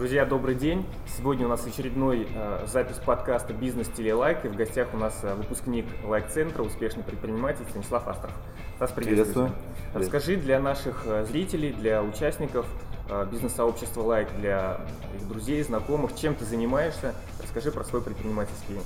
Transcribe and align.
Друзья, 0.00 0.24
добрый 0.24 0.54
день. 0.54 0.86
Сегодня 1.14 1.44
у 1.44 1.50
нас 1.50 1.66
очередной 1.66 2.26
э, 2.34 2.64
запись 2.66 2.96
подкаста 3.04 3.52
«Бизнес 3.52 3.86
Телелайк». 3.88 4.46
И 4.46 4.48
в 4.48 4.56
гостях 4.56 4.88
у 4.94 4.96
нас 4.96 5.20
э, 5.22 5.34
выпускник 5.34 5.84
лайк-центра, 6.06 6.62
успешный 6.62 7.04
предприниматель 7.04 7.66
Станислав 7.68 8.08
Астров. 8.08 8.32
Стас, 8.76 8.92
приветствую. 8.92 9.52
Расскажи 9.92 10.36
для 10.36 10.58
наших 10.58 11.02
э, 11.04 11.26
зрителей, 11.26 11.74
для 11.74 12.02
участников 12.02 12.64
э, 13.10 13.26
бизнес-сообщества 13.30 14.00
лайк, 14.00 14.28
для 14.38 14.80
их 15.14 15.28
друзей, 15.28 15.62
знакомых, 15.62 16.16
чем 16.16 16.34
ты 16.34 16.46
занимаешься. 16.46 17.14
Расскажи 17.42 17.70
про 17.70 17.84
свой 17.84 18.00
предпринимательский 18.00 18.78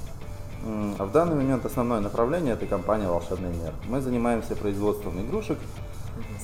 в 0.65 1.13
данный 1.13 1.37
момент 1.37 1.67
основное 1.67 2.01
направление– 2.01 2.55
это 2.55 2.65
компания 2.65 3.07
«Волшебный 3.07 3.51
мир». 3.51 3.75
Мы 3.87 4.01
занимаемся 4.01 4.57
производством 4.57 5.21
игрушек 5.21 5.59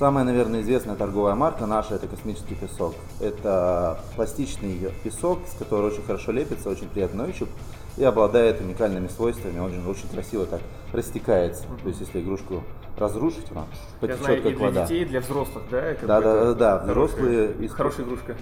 Самая, 0.01 0.25
наверное, 0.25 0.63
известная 0.63 0.97
торговая 0.97 1.35
марка 1.35 1.67
наша– 1.67 1.95
это 1.97 2.07
космический 2.07 2.55
песок. 2.55 2.95
Это 3.21 4.01
пластичный 4.17 4.91
песок, 5.05 5.41
с 5.47 5.59
которого 5.59 5.89
очень 5.89 6.03
хорошо 6.03 6.33
лепится, 6.33 6.71
очень 6.71 6.89
приятный 6.89 7.29
ощупь 7.29 7.51
и 7.99 8.05
обладает 8.05 8.63
уникальными 8.63 9.09
свойствами, 9.09 9.59
он 9.59 9.67
очень, 9.67 9.87
очень 9.87 10.09
красиво 10.09 10.47
так 10.47 10.63
растекается. 10.95 11.65
То 11.83 11.89
есть, 11.89 12.01
если 12.01 12.23
игрушку 12.23 12.63
разрушить, 12.97 13.45
она 13.51 13.67
потечет 14.01 14.25
знаю, 14.25 14.43
как 14.43 14.53
и 14.53 14.55
для 14.55 14.67
вода. 14.67 14.83
детей, 14.85 15.03
и 15.03 15.05
для 15.05 15.21
взрослых, 15.21 15.65
да? 15.71 15.95
Да, 16.01 16.21
да, 16.23 16.45
да, 16.45 16.55
да. 16.55 16.79
Взрослые, 16.79 17.49
хорошая, 17.49 17.69
хорошая 17.69 18.07
игрушка. 18.07 18.37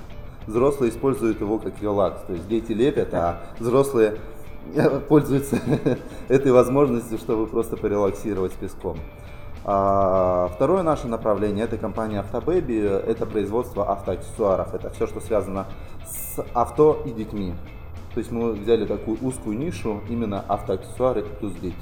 Взрослые 0.46 0.92
используют 0.92 1.40
его 1.40 1.58
как 1.58 1.82
релакс. 1.82 2.20
То 2.22 2.34
есть 2.34 2.46
дети 2.46 2.70
лепят, 2.70 3.12
а 3.14 3.40
взрослые 3.58 4.14
пользуются 5.08 5.58
этой 6.28 6.52
возможностью, 6.52 7.18
чтобы 7.18 7.48
просто 7.48 7.76
порелаксировать 7.76 8.52
песком. 8.52 8.96
А, 9.64 10.50
второе 10.54 10.82
наше 10.82 11.08
направление 11.08 11.64
это 11.64 11.76
компания 11.76 12.20
Автобэби, 12.20 12.78
это 12.78 13.26
производство 13.26 13.90
автоаксессуаров. 13.90 14.74
Это 14.74 14.90
все, 14.90 15.06
что 15.06 15.20
связано 15.20 15.66
с 16.06 16.42
авто 16.54 17.02
и 17.04 17.10
детьми. 17.10 17.54
То 18.14 18.20
есть 18.20 18.30
мы 18.32 18.52
взяли 18.52 18.86
такую 18.86 19.18
узкую 19.20 19.58
нишу, 19.58 20.00
именно 20.08 20.44
автоаксессуары 20.48 21.22
плюс 21.22 21.52
дети. 21.54 21.76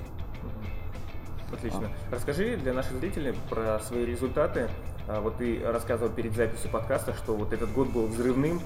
Отлично. 1.52 1.88
Расскажи 2.10 2.56
для 2.56 2.72
наших 2.72 2.98
зрителей 2.98 3.34
про 3.48 3.78
свои 3.80 4.04
результаты. 4.04 4.68
А, 5.08 5.20
вот 5.20 5.36
ты 5.36 5.60
рассказывал 5.64 6.10
перед 6.12 6.34
записью 6.34 6.70
подкаста, 6.70 7.14
что 7.14 7.34
вот 7.34 7.52
этот 7.52 7.72
год 7.72 7.88
был 7.88 8.06
взрывным. 8.06 8.60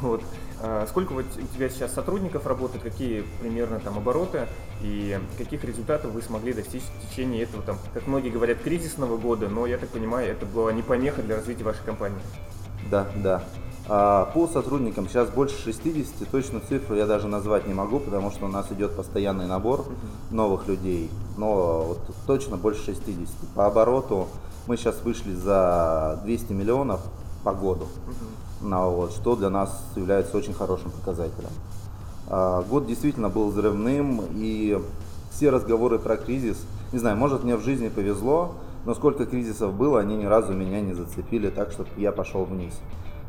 Вот. 0.00 0.22
А, 0.60 0.86
сколько 0.88 1.12
вот 1.12 1.24
у 1.36 1.54
тебя 1.54 1.68
сейчас 1.68 1.92
сотрудников 1.92 2.46
работает, 2.46 2.84
какие 2.84 3.24
примерно 3.40 3.80
там 3.80 3.98
обороты 3.98 4.46
и 4.80 5.18
каких 5.36 5.64
результатов 5.64 6.12
вы 6.12 6.22
смогли 6.22 6.52
достичь 6.52 6.82
в 6.82 7.10
течение 7.10 7.42
этого, 7.42 7.62
там, 7.62 7.78
как 7.92 8.06
многие 8.06 8.30
говорят, 8.30 8.58
кризисного 8.58 9.16
года, 9.16 9.48
но 9.48 9.66
я 9.66 9.78
так 9.78 9.88
понимаю, 9.88 10.30
это 10.30 10.46
была 10.46 10.72
не 10.72 10.82
помеха 10.82 11.22
для 11.22 11.36
развития 11.36 11.64
вашей 11.64 11.84
компании. 11.84 12.20
Да, 12.90 13.08
да. 13.16 13.42
А, 13.88 14.26
по 14.26 14.46
сотрудникам 14.46 15.08
сейчас 15.08 15.28
больше 15.30 15.60
60, 15.64 16.30
точно 16.30 16.60
цифру 16.60 16.94
я 16.94 17.06
даже 17.06 17.26
назвать 17.26 17.66
не 17.66 17.74
могу, 17.74 17.98
потому 17.98 18.30
что 18.30 18.46
у 18.46 18.48
нас 18.48 18.70
идет 18.70 18.94
постоянный 18.94 19.46
набор 19.46 19.84
новых 20.30 20.68
людей, 20.68 21.10
но 21.36 21.82
вот 21.82 22.00
точно 22.26 22.56
больше 22.56 22.84
60. 22.84 23.28
По 23.56 23.66
обороту 23.66 24.28
мы 24.68 24.76
сейчас 24.76 25.02
вышли 25.02 25.34
за 25.34 26.20
200 26.22 26.52
миллионов 26.52 27.00
по 27.42 27.52
году, 27.52 27.88
uh 28.06 28.41
вот, 28.62 29.12
что 29.12 29.36
для 29.36 29.50
нас 29.50 29.84
является 29.96 30.36
очень 30.36 30.54
хорошим 30.54 30.90
показателем. 30.90 31.50
А, 32.28 32.62
год 32.62 32.86
действительно 32.86 33.28
был 33.28 33.50
взрывным, 33.50 34.22
и 34.34 34.80
все 35.30 35.50
разговоры 35.50 35.98
про 35.98 36.16
кризис, 36.16 36.64
не 36.92 36.98
знаю, 36.98 37.16
может 37.16 37.44
мне 37.44 37.56
в 37.56 37.62
жизни 37.62 37.88
повезло, 37.88 38.54
но 38.84 38.94
сколько 38.94 39.26
кризисов 39.26 39.74
было, 39.74 40.00
они 40.00 40.16
ни 40.16 40.24
разу 40.24 40.52
меня 40.52 40.80
не 40.80 40.92
зацепили 40.92 41.50
так, 41.50 41.72
чтобы 41.72 41.90
я 41.96 42.12
пошел 42.12 42.44
вниз 42.44 42.74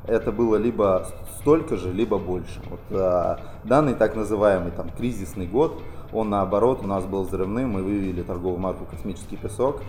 это 0.06 0.31
было 0.31 0.58
либо 0.58 1.08
столько 1.40 1.78
же, 1.78 1.91
либо 1.91 2.18
больше. 2.18 2.62
Вот, 2.69 2.79
а, 2.91 3.40
данный 3.63 3.94
так 3.94 4.16
называемый 4.16 4.72
там, 4.72 4.90
кризисный 4.90 5.47
год, 5.47 5.81
он 6.12 6.29
наоборот 6.29 6.81
у 6.84 6.88
нас 6.88 7.06
был 7.06 7.24
взрывным, 7.24 7.72
мы 7.72 7.84
вывели 7.84 8.22
торговую 8.22 8.59
марку 8.59 8.85
«Космический 8.85 9.38
песок», 9.38 9.81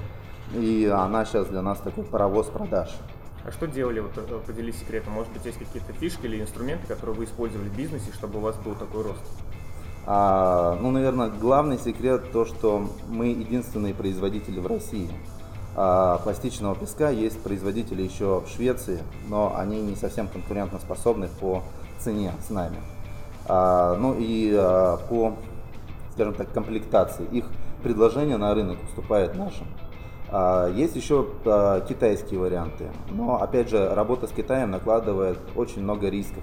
и 0.54 0.90
она 0.92 1.24
сейчас 1.24 1.46
для 1.48 1.62
нас 1.62 1.78
такой 1.80 2.04
паровоз 2.04 2.46
продаж. 2.46 2.90
А 3.46 3.52
что 3.52 3.66
делали, 3.66 4.00
вот 4.00 4.12
э, 4.16 4.40
поделись 4.46 4.78
секретом, 4.78 5.12
может 5.12 5.32
быть 5.32 5.44
есть 5.44 5.58
какие-то 5.58 5.92
фишки 5.92 6.24
или 6.24 6.40
инструменты, 6.40 6.86
которые 6.86 7.14
вы 7.14 7.24
использовали 7.24 7.68
в 7.68 7.76
бизнесе, 7.76 8.10
чтобы 8.14 8.38
у 8.38 8.40
вас 8.40 8.56
был 8.56 8.74
такой 8.74 9.02
рост? 9.02 9.20
А, 10.06 10.78
ну, 10.80 10.90
наверное, 10.90 11.28
главный 11.28 11.78
секрет 11.78 12.32
то, 12.32 12.44
что 12.44 12.90
мы 13.08 13.28
единственные 13.28 13.94
производители 13.94 14.60
в 14.60 14.66
России 14.66 15.10
а, 15.76 16.18
пластичного 16.18 16.74
песка 16.74 17.10
есть 17.10 17.40
производители 17.42 18.02
еще 18.02 18.40
в 18.40 18.48
Швеции, 18.48 19.00
но 19.28 19.54
они 19.56 19.80
не 19.80 19.96
совсем 19.96 20.28
конкурентоспособны 20.28 21.28
по 21.40 21.62
цене 21.98 22.32
с 22.46 22.50
нами. 22.50 22.78
А, 23.46 23.96
ну 23.96 24.14
и 24.18 24.54
а, 24.56 24.98
по, 25.08 25.36
скажем 26.12 26.34
так, 26.34 26.52
комплектации. 26.52 27.24
Их 27.32 27.46
предложение 27.82 28.36
на 28.36 28.54
рынок 28.54 28.78
уступает 28.88 29.34
нашим. 29.36 29.66
Есть 30.74 30.96
еще 30.96 31.28
китайские 31.88 32.40
варианты, 32.40 32.90
но 33.10 33.40
опять 33.40 33.68
же 33.68 33.94
работа 33.94 34.26
с 34.26 34.30
Китаем 34.30 34.70
накладывает 34.70 35.38
очень 35.54 35.82
много 35.82 36.08
рисков. 36.08 36.42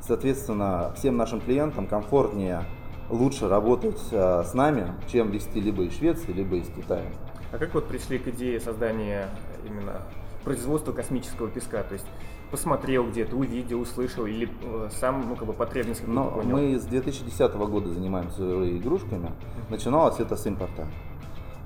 Соответственно, 0.00 0.92
всем 0.96 1.16
нашим 1.16 1.40
клиентам 1.40 1.86
комфортнее 1.86 2.64
лучше 3.10 3.48
работать 3.48 3.98
с 4.10 4.54
нами, 4.54 4.94
чем 5.10 5.30
вести 5.30 5.60
либо 5.60 5.82
из 5.84 5.96
Швеции, 5.96 6.32
либо 6.32 6.56
из 6.56 6.68
Китая. 6.68 7.06
А 7.52 7.58
как 7.58 7.74
вот 7.74 7.86
пришли 7.86 8.18
к 8.18 8.28
идее 8.28 8.60
создания 8.60 9.28
именно 9.66 10.02
производства 10.42 10.92
космического 10.92 11.48
песка? 11.48 11.82
То 11.82 11.94
есть 11.94 12.06
посмотрел 12.50 13.08
где-то, 13.08 13.36
увидел, 13.36 13.80
услышал 13.80 14.26
или 14.26 14.48
э, 14.62 14.88
сам, 14.98 15.28
ну, 15.28 15.36
как 15.36 15.46
бы 15.46 15.52
потребность 15.52 16.06
Но 16.06 16.30
понял? 16.30 16.50
Мы 16.50 16.78
с 16.78 16.84
2010 16.84 17.54
года 17.54 17.90
занимаемся 17.90 18.42
игрушками. 18.76 19.30
Начиналось 19.68 20.18
это 20.20 20.36
с 20.36 20.46
импорта. 20.46 20.86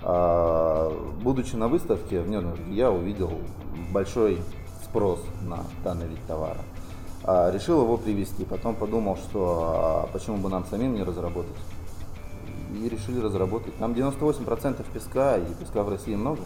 А, 0.09 0.89
будучи 1.21 1.57
на 1.57 1.67
выставке 1.67 2.21
в 2.21 2.29
Нюрнберге, 2.29 2.73
я 2.73 2.93
увидел 2.93 3.33
большой 3.93 4.39
спрос 4.85 5.19
на 5.43 5.65
данный 5.83 6.07
вид 6.07 6.21
товара. 6.29 6.61
А, 7.25 7.51
решил 7.51 7.83
его 7.83 7.97
привезти. 7.97 8.45
Потом 8.45 8.77
подумал, 8.77 9.17
что 9.17 10.05
а 10.05 10.09
почему 10.13 10.37
бы 10.37 10.49
нам 10.49 10.65
самим 10.65 10.95
не 10.95 11.03
разработать 11.03 11.57
и 12.73 12.89
решили 12.89 13.19
разработать. 13.19 13.77
Там 13.79 13.93
98% 13.93 14.85
песка, 14.93 15.39
и 15.39 15.55
песка 15.55 15.83
в 15.83 15.89
России 15.89 16.15
много. 16.15 16.41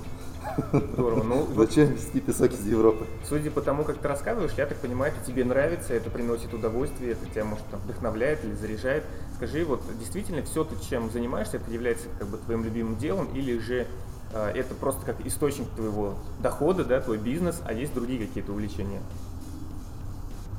Здорово. 0.73 1.23
Ну, 1.23 1.47
Зачем 1.57 1.93
везти 1.93 2.21
песок 2.21 2.53
из 2.53 2.67
Европы? 2.67 3.07
Судя 3.29 3.51
по 3.51 3.61
тому, 3.61 3.85
как 3.85 3.99
ты 3.99 4.09
рассказываешь, 4.09 4.53
я 4.57 4.67
так 4.67 4.79
понимаю, 4.79 5.13
это 5.13 5.25
тебе 5.27 5.45
нравится, 5.45 5.95
это 5.95 6.11
приносит 6.11 6.53
удовольствие, 6.55 7.13
это 7.13 7.27
тебя, 7.27 7.45
может, 7.45 7.65
там, 7.67 7.81
вдохновляет 7.81 8.45
или 8.45 8.55
заряжает. 8.55 9.05
Скажи, 9.37 9.65
вот 9.65 9.83
действительно 9.99 10.43
все 10.43 10.65
ты 10.65 10.75
чем 10.89 11.11
занимаешься, 11.11 11.57
это 11.57 11.71
является 11.71 12.07
как 12.19 12.29
бы 12.29 12.39
твоим 12.39 12.65
любимым 12.65 12.97
делом, 12.97 13.29
или 13.35 13.59
же 13.59 13.87
э, 14.33 14.53
это 14.55 14.75
просто 14.75 15.05
как 15.07 15.25
источник 15.27 15.69
твоего 15.77 16.15
дохода, 16.41 16.85
да, 16.85 17.01
твой 17.01 17.19
бизнес, 17.19 17.61
а 17.65 17.73
есть 17.73 17.95
другие 17.95 18.27
какие-то 18.27 18.53
увлечения? 18.53 19.01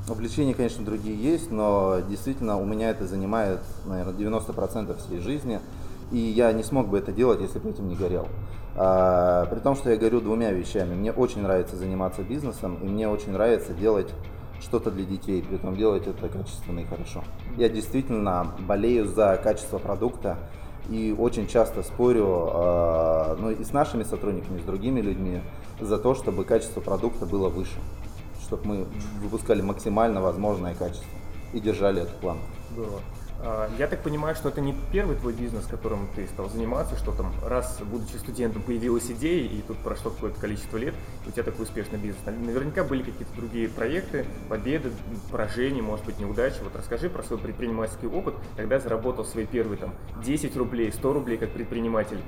Увлечения, 0.08 0.52
конечно, 0.52 0.84
другие 0.84 1.16
есть, 1.16 1.52
но 1.52 2.00
действительно 2.08 2.58
у 2.58 2.64
меня 2.64 2.90
это 2.90 3.06
занимает, 3.06 3.60
наверное, 3.86 4.14
90% 4.14 4.98
всей 4.98 5.20
жизни. 5.20 5.60
И 6.12 6.18
я 6.18 6.52
не 6.52 6.62
смог 6.62 6.88
бы 6.88 6.98
это 6.98 7.10
делать, 7.10 7.40
если 7.40 7.58
бы 7.58 7.70
этим 7.70 7.88
не 7.88 7.96
горел. 7.96 8.28
А, 8.76 9.46
при 9.46 9.58
том, 9.60 9.74
что 9.74 9.90
я 9.90 9.96
горю 9.96 10.20
двумя 10.20 10.52
вещами. 10.52 10.94
Мне 10.94 11.12
очень 11.12 11.42
нравится 11.42 11.76
заниматься 11.76 12.22
бизнесом, 12.22 12.78
и 12.82 12.84
мне 12.84 13.08
очень 13.08 13.32
нравится 13.32 13.72
делать 13.72 14.12
что-то 14.60 14.90
для 14.90 15.04
детей, 15.04 15.42
при 15.42 15.56
этом 15.56 15.74
делать 15.74 16.06
это 16.06 16.28
качественно 16.28 16.80
и 16.80 16.84
хорошо. 16.84 17.24
Я 17.56 17.68
действительно 17.68 18.52
болею 18.60 19.06
за 19.06 19.40
качество 19.42 19.78
продукта 19.78 20.38
и 20.88 21.14
очень 21.18 21.48
часто 21.48 21.82
спорю 21.82 22.50
э, 22.52 23.36
ну, 23.40 23.50
и 23.50 23.64
с 23.64 23.72
нашими 23.72 24.04
сотрудниками, 24.04 24.58
и 24.58 24.60
с 24.60 24.64
другими 24.64 25.00
людьми 25.00 25.40
за 25.80 25.98
то, 25.98 26.14
чтобы 26.14 26.44
качество 26.44 26.80
продукта 26.80 27.26
было 27.26 27.48
выше 27.48 27.78
чтобы 28.52 28.66
мы 28.66 28.86
выпускали 29.22 29.62
максимально 29.62 30.20
возможное 30.20 30.74
качество 30.74 31.08
и 31.54 31.60
держали 31.60 32.02
эту 32.02 32.12
планку. 32.20 32.44
Здорово. 32.72 33.00
А, 33.40 33.68
я 33.78 33.86
так 33.88 34.02
понимаю, 34.02 34.34
что 34.34 34.48
это 34.48 34.60
не 34.60 34.74
первый 34.92 35.16
твой 35.16 35.32
бизнес, 35.32 35.66
которым 35.66 36.08
ты 36.14 36.26
стал 36.26 36.48
заниматься, 36.48 36.96
что 36.96 37.12
там 37.12 37.32
раз, 37.44 37.80
будучи 37.82 38.16
студентом, 38.16 38.62
появилась 38.62 39.10
идея, 39.10 39.48
и 39.48 39.62
тут 39.62 39.78
прошло 39.78 40.10
какое-то 40.10 40.40
количество 40.40 40.76
лет, 40.76 40.94
у 41.26 41.30
тебя 41.30 41.42
такой 41.42 41.64
успешный 41.64 41.98
бизнес. 41.98 42.24
Наверняка 42.26 42.84
были 42.84 43.02
какие-то 43.02 43.34
другие 43.34 43.68
проекты, 43.68 44.26
победы, 44.48 44.92
поражения, 45.30 45.82
может 45.82 46.04
быть, 46.06 46.18
неудачи. 46.18 46.60
Вот 46.62 46.76
расскажи 46.76 47.10
про 47.10 47.22
свой 47.22 47.38
предпринимательский 47.38 48.08
опыт, 48.08 48.34
когда 48.56 48.78
заработал 48.78 49.24
свои 49.24 49.46
первые 49.46 49.78
там 49.78 49.94
10 50.22 50.56
рублей, 50.56 50.92
100 50.92 51.12
рублей 51.12 51.38
как 51.38 51.50
предприниматель, 51.50 52.18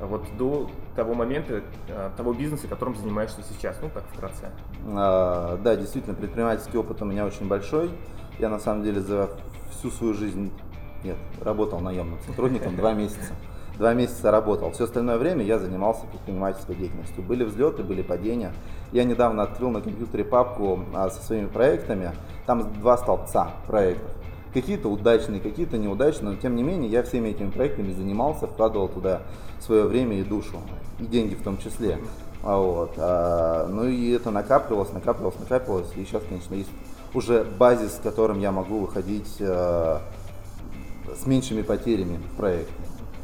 вот 0.00 0.24
до 0.36 0.70
того 0.96 1.14
момента, 1.14 1.62
э, 1.88 2.10
того 2.16 2.32
бизнеса, 2.32 2.66
которым 2.66 2.96
занимаешься 2.96 3.42
сейчас, 3.48 3.76
ну 3.80 3.90
так 3.92 4.04
вкратце. 4.12 4.50
А, 4.86 5.56
да, 5.58 5.76
действительно, 5.76 6.14
предпринимательский 6.14 6.78
опыт 6.78 7.02
у 7.02 7.04
меня 7.04 7.24
очень 7.24 7.46
большой. 7.46 7.90
Я 8.38 8.48
на 8.48 8.58
самом 8.58 8.82
деле 8.82 9.00
за 9.00 9.30
всю 9.78 9.90
свою 9.90 10.14
жизнь, 10.14 10.50
нет, 11.04 11.16
работал 11.40 11.80
наемным 11.80 12.18
сотрудником 12.26 12.76
два 12.76 12.92
месяца. 12.92 13.32
два 13.78 13.94
месяца 13.94 14.30
работал. 14.30 14.70
Все 14.72 14.84
остальное 14.84 15.18
время 15.18 15.44
я 15.44 15.58
занимался 15.58 16.06
предпринимательской 16.06 16.74
деятельностью. 16.76 17.22
Были 17.22 17.44
взлеты, 17.44 17.82
были 17.82 18.02
падения. 18.02 18.52
Я 18.92 19.04
недавно 19.04 19.42
открыл 19.42 19.70
на 19.70 19.80
компьютере 19.80 20.24
папку 20.24 20.80
а, 20.94 21.10
со 21.10 21.22
своими 21.22 21.46
проектами. 21.46 22.12
Там 22.46 22.72
два 22.80 22.96
столбца 22.96 23.50
проектов. 23.66 24.10
Какие-то 24.54 24.88
удачные, 24.88 25.40
какие-то 25.40 25.78
неудачные, 25.78 26.32
но 26.32 26.36
тем 26.36 26.56
не 26.56 26.62
менее 26.62 26.90
я 26.90 27.02
всеми 27.02 27.30
этими 27.30 27.50
проектами 27.50 27.92
занимался, 27.92 28.46
вкладывал 28.46 28.88
туда 28.88 29.22
свое 29.60 29.84
время 29.84 30.20
и 30.20 30.22
душу, 30.22 30.58
и 31.00 31.06
деньги 31.06 31.34
в 31.34 31.42
том 31.42 31.56
числе. 31.56 31.98
А 32.42 32.58
вот. 32.58 32.92
А, 32.98 33.66
ну 33.68 33.84
и 33.84 34.10
это 34.10 34.30
накапливалось, 34.30 34.92
накапливалось, 34.92 35.38
накапливалось. 35.40 35.90
И 35.96 36.04
сейчас, 36.04 36.22
конечно, 36.28 36.54
есть 36.54 36.70
уже 37.14 37.44
базис, 37.44 37.96
с 37.96 38.00
которым 38.00 38.40
я 38.40 38.52
могу 38.52 38.78
выходить 38.80 39.36
а, 39.40 40.02
с 41.14 41.26
меньшими 41.26 41.62
потерями 41.62 42.18
в 42.32 42.36
проекте. 42.36 42.72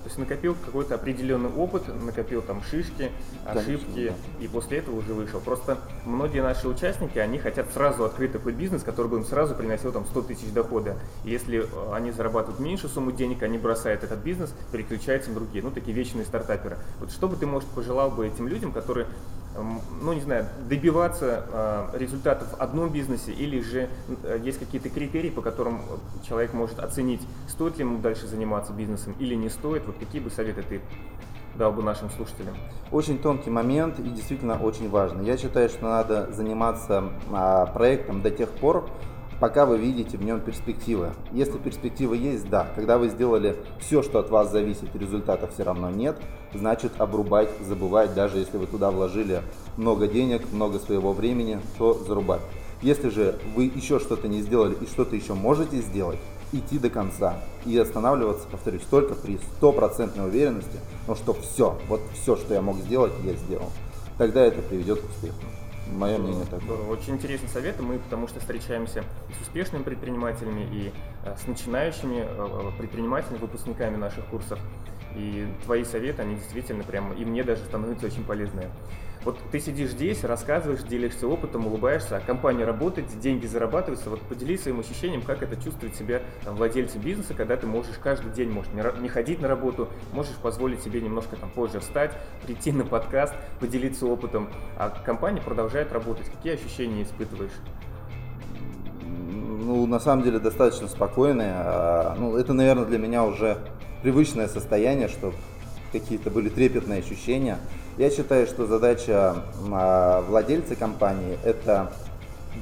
То 0.09 0.11
есть 0.11 0.19
накопил 0.21 0.57
какой-то 0.65 0.95
определенный 0.95 1.51
опыт, 1.51 1.83
накопил 2.03 2.41
там 2.41 2.63
шишки, 2.63 3.11
ошибки, 3.45 3.85
Конечно, 3.95 4.17
да. 4.39 4.45
и 4.45 4.49
после 4.49 4.79
этого 4.79 4.97
уже 4.97 5.13
вышел. 5.13 5.39
Просто 5.39 5.77
многие 6.07 6.41
наши 6.41 6.67
участники, 6.67 7.19
они 7.19 7.39
хотят 7.39 7.67
сразу 7.75 8.05
открыть 8.05 8.33
такой 8.33 8.53
бизнес, 8.53 8.83
который 8.83 9.09
бы 9.09 9.19
им 9.19 9.25
сразу 9.25 9.55
приносил 9.55 9.93
там 9.93 10.07
100 10.07 10.23
тысяч 10.23 10.51
дохода. 10.53 10.97
И 11.25 11.31
если 11.31 11.61
э, 11.61 11.93
они 11.93 12.11
зарабатывают 12.11 12.59
меньше 12.59 12.89
сумму 12.89 13.13
денег, 13.13 13.43
они 13.43 13.59
бросают 13.59 14.03
этот 14.03 14.21
бизнес, 14.21 14.55
переключаются 14.73 15.29
на 15.29 15.37
другие, 15.37 15.63
ну 15.63 15.71
такие 15.71 15.95
вечные 15.95 16.25
стартаперы. 16.25 16.79
Вот 17.01 17.11
что 17.11 17.29
бы 17.29 17.37
ты, 17.37 17.47
может, 17.47 17.69
пожелал 17.69 18.11
бы 18.11 18.27
этим 18.27 18.49
людям, 18.49 18.73
которые 18.73 19.09
ну 20.03 20.13
не 20.13 20.21
знаю, 20.21 20.47
добиваться 20.69 21.45
э, 21.51 21.99
результатов 21.99 22.49
в 22.53 22.61
одном 22.61 22.91
бизнесе 22.91 23.33
или 23.33 23.61
же 23.61 23.89
э, 24.23 24.39
есть 24.43 24.59
какие-то 24.59 24.89
критерии, 24.89 25.31
по 25.31 25.43
которым 25.43 25.81
человек 26.27 26.53
может 26.53 26.79
оценить, 26.79 27.21
стоит 27.49 27.79
ли 27.79 27.85
ему 27.85 27.99
дальше 27.99 28.27
заниматься 28.27 28.73
бизнесом 28.73 29.15
или 29.19 29.35
не 29.35 29.49
стоит, 29.49 29.87
вот 29.87 29.97
какие 29.99 30.21
бы 30.21 30.31
советы 30.31 30.63
ты 30.63 30.81
дал 31.57 31.73
бы 31.73 31.83
нашим 31.83 32.11
слушателям? 32.11 32.57
Очень 32.91 33.19
тонкий 33.19 33.51
момент 33.51 33.99
и 33.99 34.09
действительно 34.09 34.59
очень 34.59 34.89
важный. 34.89 35.25
Я 35.25 35.37
считаю, 35.37 35.69
что 35.69 35.85
надо 35.85 36.33
заниматься 36.33 37.11
а, 37.33 37.67
проектом 37.67 38.23
до 38.23 38.31
тех 38.31 38.49
пор, 38.51 38.89
пока 39.41 39.67
вы 39.67 39.79
видите 39.79 40.17
в 40.17 40.25
нем 40.25 40.41
перспективы. 40.41 41.13
Если 41.33 41.59
перспективы 41.59 42.17
есть, 42.17 42.49
да. 42.49 42.69
Когда 42.75 42.99
вы 42.99 43.09
сделали 43.09 43.57
все, 43.81 44.03
что 44.03 44.19
от 44.19 44.31
вас 44.31 44.51
зависит, 44.51 44.95
результата 44.95 45.47
все 45.49 45.63
равно 45.63 45.91
нет, 45.91 46.17
значит 46.55 46.93
обрубать, 46.99 47.51
забывать, 47.67 48.15
даже 48.15 48.39
если 48.39 48.57
вы 48.57 48.67
туда 48.67 48.91
вложили 48.91 49.43
много 49.77 50.09
денег, 50.09 50.43
много 50.53 50.79
своего 50.79 51.13
времени, 51.13 51.61
то 51.79 51.95
зарубать. 51.95 52.43
Если 52.83 53.09
же 53.09 53.39
вы 53.57 53.65
еще 53.65 53.99
что-то 53.99 54.29
не 54.29 54.41
сделали 54.41 54.77
и 54.81 54.87
что-то 54.87 55.17
еще 55.17 55.35
можете 55.35 55.79
сделать, 55.79 56.19
идти 56.53 56.79
до 56.79 56.91
конца 56.91 57.37
и 57.67 57.77
останавливаться, 57.77 58.47
повторюсь, 58.51 58.83
только 58.89 59.15
при 59.15 59.39
стопроцентной 59.39 60.27
уверенности, 60.27 60.79
но 61.07 61.15
что 61.15 61.35
все, 61.35 61.79
вот 61.89 62.01
все, 62.23 62.37
что 62.37 62.55
я 62.55 62.63
мог 62.63 62.77
сделать, 62.79 63.13
я 63.25 63.35
сделал. 63.35 63.71
Тогда 64.17 64.43
это 64.43 64.63
приведет 64.63 65.01
к 65.01 65.05
успеху. 65.11 65.37
Мое 65.93 66.19
мнение 66.19 66.45
такое. 66.47 66.79
Очень 66.89 67.15
интересный 67.15 67.49
совет. 67.49 67.81
Мы 67.81 67.99
потому 67.99 68.29
что 68.29 68.41
встречаемся 68.41 69.05
с 69.37 69.43
успешными 69.43 69.83
предпринимателями, 69.83 70.69
и 70.73 70.93
э, 71.25 71.37
с 71.37 71.47
начинающими 71.47 72.19
э, 72.21 72.25
э, 72.27 72.79
предпринимателями, 72.79 73.39
выпускниками 73.39 73.97
наших 73.97 74.25
курсов. 74.27 74.59
И 75.17 75.47
твои 75.65 75.85
советы, 75.85 76.23
они 76.23 76.37
действительно 76.37 76.85
прямо, 76.85 77.15
и 77.15 77.25
мне 77.25 77.43
даже 77.43 77.63
становятся 77.65 78.07
очень 78.07 78.25
полезными. 78.25 78.71
Вот 79.25 79.39
ты 79.51 79.59
сидишь 79.59 79.91
здесь, 79.91 80.23
рассказываешь, 80.25 80.83
делишься 80.85 81.27
опытом, 81.27 81.67
улыбаешься, 81.67 82.17
а 82.17 82.21
компания 82.21 82.65
работает, 82.65 83.09
деньги 83.21 83.47
зарабатываются. 83.47 84.11
Вот 84.11 84.21
поделись 84.23 84.63
своим 84.63 84.81
ощущением, 84.81 85.23
как 85.23 85.43
это 85.43 85.61
чувствует 85.61 85.97
себя 85.97 86.23
там, 86.45 86.57
владельцем 86.57 87.01
бизнеса, 87.01 87.35
когда 87.35 87.57
ты 87.57 87.67
можешь 87.67 87.97
каждый 88.03 88.33
день 88.33 88.51
можешь 88.51 88.73
не, 88.73 88.83
не 89.03 89.09
ходить 89.09 89.41
на 89.41 89.49
работу, 89.49 89.89
можешь 90.13 90.37
позволить 90.37 90.83
себе 90.83 91.01
немножко 91.01 91.37
там 91.37 91.51
позже 91.51 91.81
встать, 91.81 92.13
прийти 92.47 92.71
на 92.71 92.85
подкаст, 92.85 93.35
поделиться 93.61 94.07
опытом, 94.07 94.49
а 94.79 94.91
компания 94.91 95.43
продолжает 95.43 95.93
работать. 95.93 96.27
Какие 96.31 96.55
ощущения 96.55 97.03
испытываешь? 97.03 97.53
Ну, 99.03 99.87
на 99.87 99.99
самом 99.99 100.23
деле 100.23 100.39
достаточно 100.39 100.87
спокойные. 100.89 101.53
А, 101.55 102.17
ну, 102.19 102.37
это, 102.37 102.53
наверное, 102.53 102.87
для 102.87 102.99
меня 102.99 103.25
уже 103.25 103.59
привычное 104.03 104.49
состояние, 104.49 105.09
что 105.09 105.33
какие-то 105.93 106.31
были 106.31 106.49
трепетные 106.49 107.01
ощущения. 107.01 107.59
Я 107.97 108.11
считаю, 108.11 108.47
что 108.47 108.67
задача 108.67 109.43
а, 109.73 110.23
владельца 110.23 110.77
компании– 110.77 111.39
это 111.45 111.93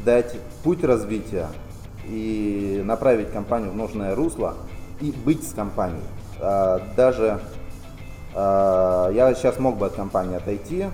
дать 0.04 0.36
путь 0.62 0.82
развития 0.84 1.48
и 2.06 2.80
направить 2.84 3.32
компанию 3.32 3.70
в 3.70 3.76
нужное 3.76 4.14
русло 4.14 4.54
и 5.00 5.10
быть 5.10 5.46
с 5.46 5.52
компанией. 5.52 6.04
А, 6.40 6.80
даже 6.96 7.40
а, 8.34 9.10
я 9.10 9.34
сейчас 9.34 9.58
мог 9.58 9.76
бы 9.76 9.86
от 9.86 9.94
компании 9.94 10.36
отойти 10.36 10.86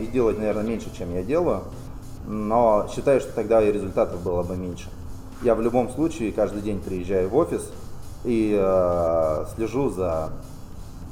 и 0.00 0.06
делать, 0.12 0.38
наверное, 0.38 0.62
меньше, 0.62 0.86
чем 0.96 1.12
я 1.12 1.24
делаю, 1.24 1.62
но 2.28 2.88
считаю, 2.94 3.20
что 3.20 3.32
тогда 3.32 3.60
и 3.60 3.72
результатов 3.72 4.22
было 4.22 4.44
бы 4.44 4.56
меньше. 4.56 4.88
Я 5.42 5.56
в 5.56 5.62
любом 5.62 5.90
случае 5.90 6.30
каждый 6.30 6.62
день 6.62 6.80
приезжаю 6.80 7.28
в 7.28 7.34
офис 7.34 7.68
и 8.24 8.50
слежу 9.54 9.90
за 9.90 10.30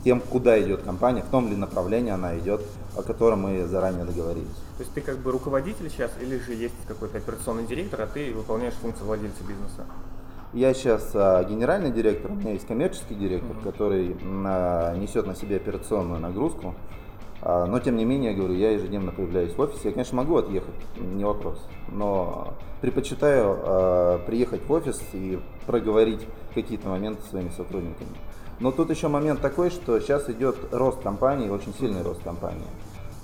тем, 0.04 0.20
куда 0.20 0.60
идет 0.62 0.82
компания, 0.82 1.22
в 1.22 1.30
том 1.30 1.48
ли 1.48 1.56
направлении 1.56 2.12
она 2.12 2.38
идет, 2.38 2.62
о 2.96 3.02
котором 3.02 3.40
мы 3.40 3.66
заранее 3.66 4.04
договорились. 4.04 4.54
То 4.76 4.82
есть 4.82 4.92
ты 4.92 5.00
как 5.00 5.18
бы 5.18 5.32
руководитель 5.32 5.90
сейчас 5.90 6.12
или 6.20 6.38
же 6.38 6.54
есть 6.54 6.74
какой-то 6.86 7.18
операционный 7.18 7.66
директор, 7.66 8.02
а 8.02 8.06
ты 8.06 8.32
выполняешь 8.32 8.74
функцию 8.74 9.06
владельца 9.06 9.42
бизнеса? 9.42 9.84
Я 10.52 10.72
сейчас 10.74 11.10
а, 11.14 11.42
генеральный 11.44 11.90
директор, 11.90 12.30
у 12.30 12.34
меня 12.34 12.52
есть 12.52 12.66
коммерческий 12.66 13.14
директор, 13.14 13.56
mm-hmm. 13.56 13.64
который 13.64 14.16
а, 14.46 14.96
несет 14.96 15.26
на 15.26 15.34
себе 15.34 15.56
операционную 15.56 16.20
нагрузку. 16.20 16.74
А, 17.42 17.66
но 17.66 17.78
тем 17.78 17.96
не 17.96 18.04
менее, 18.04 18.32
я 18.32 18.36
говорю, 18.36 18.54
я 18.54 18.70
ежедневно 18.72 19.12
появляюсь 19.12 19.54
в 19.54 19.60
офисе. 19.60 19.80
Я, 19.84 19.92
конечно, 19.92 20.16
могу 20.16 20.36
отъехать, 20.36 20.74
не 20.96 21.24
вопрос. 21.24 21.58
Но 21.88 22.54
предпочитаю 22.80 23.58
а, 23.58 24.18
приехать 24.26 24.66
в 24.66 24.72
офис 24.72 25.00
и 25.12 25.38
проговорить 25.66 26.20
какие-то 26.54 26.88
моменты 26.88 27.22
с 27.26 27.30
своими 27.30 27.50
сотрудниками. 27.50 28.10
Но 28.58 28.72
тут 28.72 28.90
еще 28.90 29.08
момент 29.08 29.40
такой, 29.40 29.70
что 29.70 30.00
сейчас 30.00 30.30
идет 30.30 30.56
рост 30.72 31.02
компании, 31.02 31.48
очень 31.48 31.74
сильный 31.78 32.02
рост 32.02 32.22
компании. 32.22 32.64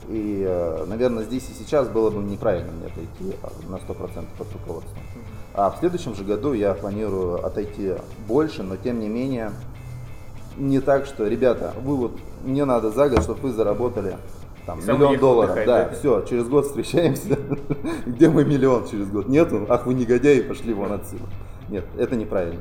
И, 0.09 0.45
э, 0.47 0.85
наверное, 0.87 1.25
здесь 1.25 1.49
и 1.49 1.55
сейчас 1.55 1.89
было 1.89 2.11
бы 2.11 2.23
неправильно 2.23 2.73
мне 2.73 2.87
отойти 2.87 3.37
на 3.69 3.77
100% 3.77 4.27
от 4.39 4.53
руководства. 4.53 4.99
А 5.55 5.71
в 5.71 5.79
следующем 5.79 6.15
же 6.15 6.25
году 6.25 6.53
я 6.53 6.75
планирую 6.75 7.45
отойти 7.45 7.95
больше, 8.27 8.63
но 8.63 8.77
тем 8.77 9.01
не 9.01 9.09
менее 9.09 9.53
не 10.57 10.81
так, 10.81 11.07
что, 11.07 11.27
ребята, 11.27 11.73
вы 11.83 11.97
вот, 11.97 12.13
мне 12.45 12.65
надо 12.65 12.91
за 12.91 13.09
год, 13.09 13.23
чтобы 13.23 13.41
вы 13.41 13.53
заработали 13.53 14.17
там, 14.67 14.81
миллион 14.81 15.19
долларов. 15.19 15.51
Отдыхать, 15.51 15.67
да, 15.67 15.85
да, 15.85 15.95
все, 15.95 16.23
через 16.23 16.49
год 16.49 16.67
встречаемся. 16.67 17.39
Где 18.07 18.29
мой 18.29 18.45
миллион 18.45 18.87
через 18.89 19.09
год? 19.09 19.29
Нету? 19.29 19.67
Ах, 19.69 19.87
вы 19.87 19.95
негодяи, 19.95 20.41
пошли 20.41 20.73
вон 20.73 20.93
отсюда. 20.93 21.25
Нет, 21.69 21.85
это 21.97 22.17
неправильно. 22.17 22.61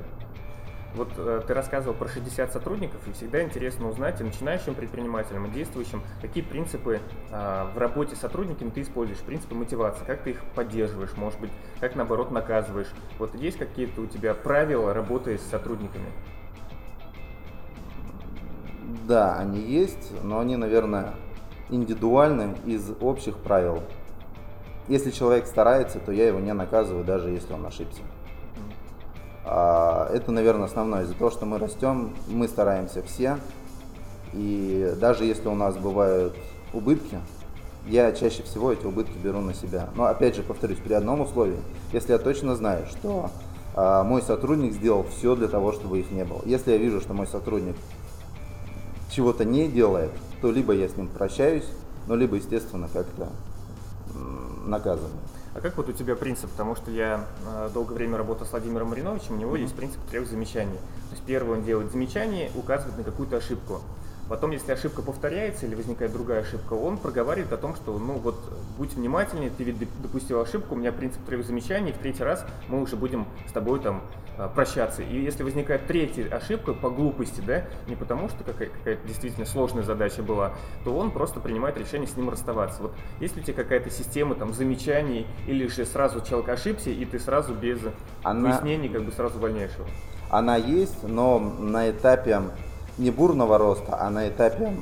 Вот 0.96 1.10
э, 1.18 1.42
ты 1.48 1.54
рассказывал 1.54 1.96
про 1.96 2.10
60 2.10 2.52
сотрудников, 2.52 3.00
и 3.08 3.14
всегда 3.14 3.42
интересно 3.42 3.88
узнать 3.88 4.20
и 4.20 4.24
начинающим 4.24 4.76
предпринимателям, 4.76 5.46
и 5.46 5.50
действующим, 5.50 6.02
какие 6.22 6.44
принципы 6.44 7.00
э, 7.30 7.66
в 7.74 7.78
работе 7.78 8.16
с 8.16 8.20
сотрудниками 8.20 8.70
ты 8.72 8.82
используешь, 8.82 9.20
принципы 9.20 9.56
мотивации, 9.56 10.04
как 10.06 10.24
ты 10.24 10.32
их 10.32 10.44
поддерживаешь, 10.54 11.16
может 11.16 11.40
быть, 11.40 11.52
как 11.80 11.96
наоборот 11.96 12.32
наказываешь. 12.32 12.90
Вот 13.20 13.36
есть 13.36 13.58
какие-то 13.58 14.02
у 14.02 14.06
тебя 14.06 14.34
правила 14.34 14.94
работы 14.94 15.38
с 15.38 15.44
сотрудниками? 15.44 16.08
Да, 19.08 19.38
они 19.38 19.60
есть, 19.60 20.12
но 20.24 20.40
они, 20.40 20.56
наверное, 20.56 21.14
индивидуальны 21.70 22.56
из 22.66 22.92
общих 23.00 23.38
правил. 23.38 23.82
Если 24.88 25.12
человек 25.12 25.48
старается, 25.48 26.00
то 26.00 26.12
я 26.12 26.28
его 26.28 26.40
не 26.40 26.54
наказываю, 26.54 27.04
даже 27.04 27.30
если 27.30 27.54
он 27.54 27.66
ошибся. 27.66 28.02
А, 29.46 30.10
это, 30.12 30.32
наверное, 30.32 30.66
основное. 30.66 31.04
Из-за 31.04 31.14
того, 31.14 31.32
что 31.32 31.46
мы 31.46 31.58
растем, 31.60 32.14
мы 32.28 32.48
стараемся 32.48 33.02
все. 33.04 33.38
И 34.34 34.94
даже 35.00 35.26
если 35.26 35.48
у 35.48 35.56
нас 35.56 35.78
бывают 35.78 36.36
убытки, 36.74 37.20
я 37.88 38.12
чаще 38.12 38.44
всего 38.44 38.72
эти 38.72 38.86
убытки 38.86 39.18
беру 39.18 39.40
на 39.40 39.54
себя. 39.54 39.90
Но 39.96 40.06
опять 40.06 40.36
же, 40.36 40.44
повторюсь, 40.44 40.78
при 40.78 40.94
одном 40.94 41.22
условии, 41.22 41.60
если 41.94 42.12
я 42.12 42.20
точно 42.20 42.56
знаю, 42.56 42.86
что 42.88 43.30
а, 43.76 44.04
мой 44.04 44.22
сотрудник 44.22 44.74
сделал 44.74 45.04
все 45.04 45.36
для 45.36 45.48
того, 45.48 45.72
чтобы 45.72 46.00
их 46.00 46.12
не 46.12 46.24
было. 46.24 46.42
Если 46.46 46.72
я 46.72 46.78
вижу, 46.78 47.02
что 47.02 47.14
мой 47.14 47.28
сотрудник 47.28 47.76
чего-то 49.12 49.46
не 49.46 49.68
делает, 49.68 50.12
то 50.42 50.52
либо 50.52 50.74
я 50.74 50.88
с 50.88 50.96
ним 50.96 51.08
прощаюсь, 51.08 51.68
но 52.08 52.16
либо, 52.16 52.38
естественно, 52.38 52.90
как-то 52.92 53.30
наказываю. 54.66 55.12
А 55.54 55.60
как 55.60 55.76
вот 55.76 55.90
у 55.90 55.92
тебя 55.92 56.16
принцип? 56.16 56.50
Потому 56.50 56.76
что 56.76 56.92
я 56.92 57.26
э, 57.46 57.70
долгое 57.74 57.96
время 57.96 58.18
работал 58.18 58.48
с 58.48 58.52
Владимиром 58.52 58.90
Мариновичем, 58.90 59.36
у 59.36 59.38
него 59.38 59.58
mm-hmm. 59.58 59.62
есть 59.62 59.76
принцип 59.76 60.00
трех 60.10 60.28
замечаний. 60.28 60.78
То 61.10 61.16
есть 61.16 61.24
первое 61.24 61.58
он 61.58 61.66
делает 61.66 61.92
замечание, 61.92 62.52
указывает 62.56 62.98
на 62.98 63.04
какую-то 63.04 63.38
ошибку. 63.38 63.82
Потом, 64.32 64.52
если 64.52 64.72
ошибка 64.72 65.02
повторяется 65.02 65.66
или 65.66 65.76
возникает 65.76 66.14
другая 66.14 66.40
ошибка, 66.40 66.72
он 66.72 66.98
проговаривает 66.98 67.52
о 67.52 67.58
том, 67.58 67.76
что, 67.76 68.00
ну 68.00 68.14
вот, 68.14 68.38
будь 68.78 68.94
внимательнее, 68.94 69.50
ты 69.50 69.66
ведь 69.66 69.76
допустил 70.02 70.40
ошибку, 70.40 70.74
у 70.74 70.78
меня 70.78 70.94
принцип 70.94 71.22
трех 71.26 71.46
замечаний, 71.46 71.92
в 71.92 71.98
третий 71.98 72.24
раз 72.24 72.46
мы 72.70 72.82
уже 72.82 72.96
будем 72.96 73.28
с 73.50 73.52
тобой 73.52 73.82
там 73.82 74.02
а, 74.38 74.48
прощаться. 74.48 75.02
И 75.02 75.22
если 75.22 75.44
возникает 75.44 75.86
третья 75.86 76.34
ошибка 76.34 76.74
по 76.74 76.90
глупости, 76.90 77.42
да, 77.46 77.66
не 77.90 77.98
потому 77.98 78.30
что 78.30 78.46
какая-то 78.46 78.74
какая 78.78 78.98
действительно 79.06 79.46
сложная 79.46 79.84
задача 79.84 80.24
была, 80.24 80.54
то 80.86 80.96
он 80.96 81.12
просто 81.12 81.42
принимает 81.42 81.78
решение 81.78 82.08
с 82.08 82.16
ним 82.16 82.30
расставаться. 82.30 82.84
Вот 82.84 82.94
есть 83.20 83.36
ли 83.36 83.42
у 83.42 83.44
тебя 83.44 83.56
какая-то 83.62 83.90
система 83.90 84.36
там 84.36 84.54
замечаний 84.54 85.28
или 85.46 85.68
же 85.68 85.86
сразу 85.86 86.22
человек 86.22 86.48
ошибся, 86.48 86.90
и 86.90 87.04
ты 87.04 87.20
сразу 87.20 87.54
без 87.54 87.82
Она... 88.24 88.52
пояснений 88.52 88.88
как 88.88 89.04
бы 89.04 89.12
сразу 89.12 89.40
увольняешь 89.40 89.74
его? 89.74 89.88
Она 90.30 90.56
есть, 90.56 91.04
но 91.04 91.38
на 91.38 91.90
этапе 91.90 92.44
не 92.98 93.12
бурного 93.12 93.58
роста, 93.58 93.98
а 94.00 94.10
на 94.10 94.28
этапе 94.28 94.74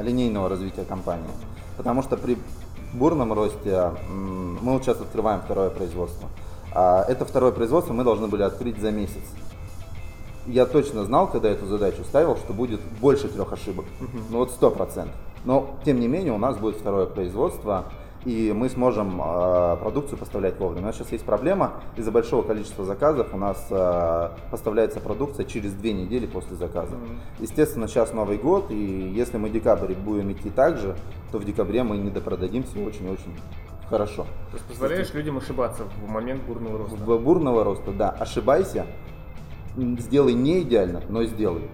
линейного 0.00 0.48
развития 0.48 0.84
компании. 0.84 1.30
Потому 1.76 2.02
что 2.02 2.16
при 2.16 2.38
бурном 2.92 3.32
росте 3.32 3.92
мы 4.08 4.72
вот 4.72 4.82
сейчас 4.82 5.00
открываем 5.00 5.40
второе 5.40 5.70
производство. 5.70 6.28
А 6.72 7.04
это 7.08 7.24
второе 7.24 7.52
производство 7.52 7.92
мы 7.92 8.04
должны 8.04 8.28
были 8.28 8.42
открыть 8.42 8.78
за 8.78 8.90
месяц. 8.90 9.22
Я 10.46 10.66
точно 10.66 11.04
знал, 11.04 11.28
когда 11.28 11.48
эту 11.48 11.66
задачу 11.66 12.02
ставил, 12.04 12.36
что 12.36 12.52
будет 12.52 12.80
больше 13.00 13.28
трех 13.28 13.52
ошибок. 13.52 13.84
Ну 14.30 14.38
вот 14.38 14.50
сто 14.50 14.70
процентов. 14.70 15.14
Но 15.44 15.76
тем 15.84 16.00
не 16.00 16.08
менее 16.08 16.32
у 16.32 16.38
нас 16.38 16.56
будет 16.56 16.76
второе 16.76 17.06
производство, 17.06 17.84
и 18.24 18.52
мы 18.52 18.68
сможем 18.68 19.20
э, 19.20 19.76
продукцию 19.80 20.18
поставлять 20.18 20.58
вовремя. 20.58 20.82
У 20.82 20.86
нас 20.86 20.96
сейчас 20.96 21.12
есть 21.12 21.24
проблема, 21.24 21.74
из-за 21.96 22.10
большого 22.10 22.42
количества 22.42 22.84
заказов 22.84 23.28
у 23.32 23.38
нас 23.38 23.66
э, 23.70 24.30
поставляется 24.50 25.00
продукция 25.00 25.46
через 25.46 25.72
две 25.72 25.92
недели 25.92 26.26
после 26.26 26.56
заказа. 26.56 26.94
Mm-hmm. 26.94 27.40
Естественно, 27.40 27.88
сейчас 27.88 28.12
Новый 28.12 28.36
год, 28.36 28.70
и 28.70 28.74
если 28.74 29.38
мы 29.38 29.48
декабре 29.48 29.94
будем 29.94 30.32
идти 30.32 30.50
так 30.50 30.76
же, 30.76 30.96
то 31.32 31.38
в 31.38 31.44
декабре 31.44 31.82
мы 31.82 31.96
не 31.96 32.10
допродадимся 32.10 32.78
очень-очень 32.78 33.34
хорошо. 33.88 34.24
То 34.50 34.56
есть 34.56 34.66
позволяешь 34.66 35.06
Кстати, 35.06 35.18
людям 35.18 35.38
ошибаться 35.38 35.84
в 35.84 36.08
момент 36.08 36.42
бурного 36.42 36.78
роста? 36.78 36.96
В 36.96 37.18
бурного 37.20 37.64
роста, 37.64 37.92
да. 37.92 38.10
Ошибайся, 38.10 38.86
сделай 39.76 40.34
не 40.34 40.60
идеально, 40.62 41.02
но 41.08 41.24
сделай. 41.24 41.68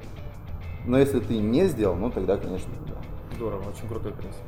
Но 0.86 0.98
если 0.98 1.18
ты 1.18 1.38
не 1.38 1.66
сделал, 1.66 1.96
ну 1.96 2.10
тогда, 2.10 2.36
конечно, 2.36 2.70
да. 2.86 2.94
Здорово, 3.34 3.64
очень 3.68 3.88
крутой 3.88 4.12
принцип. 4.12 4.40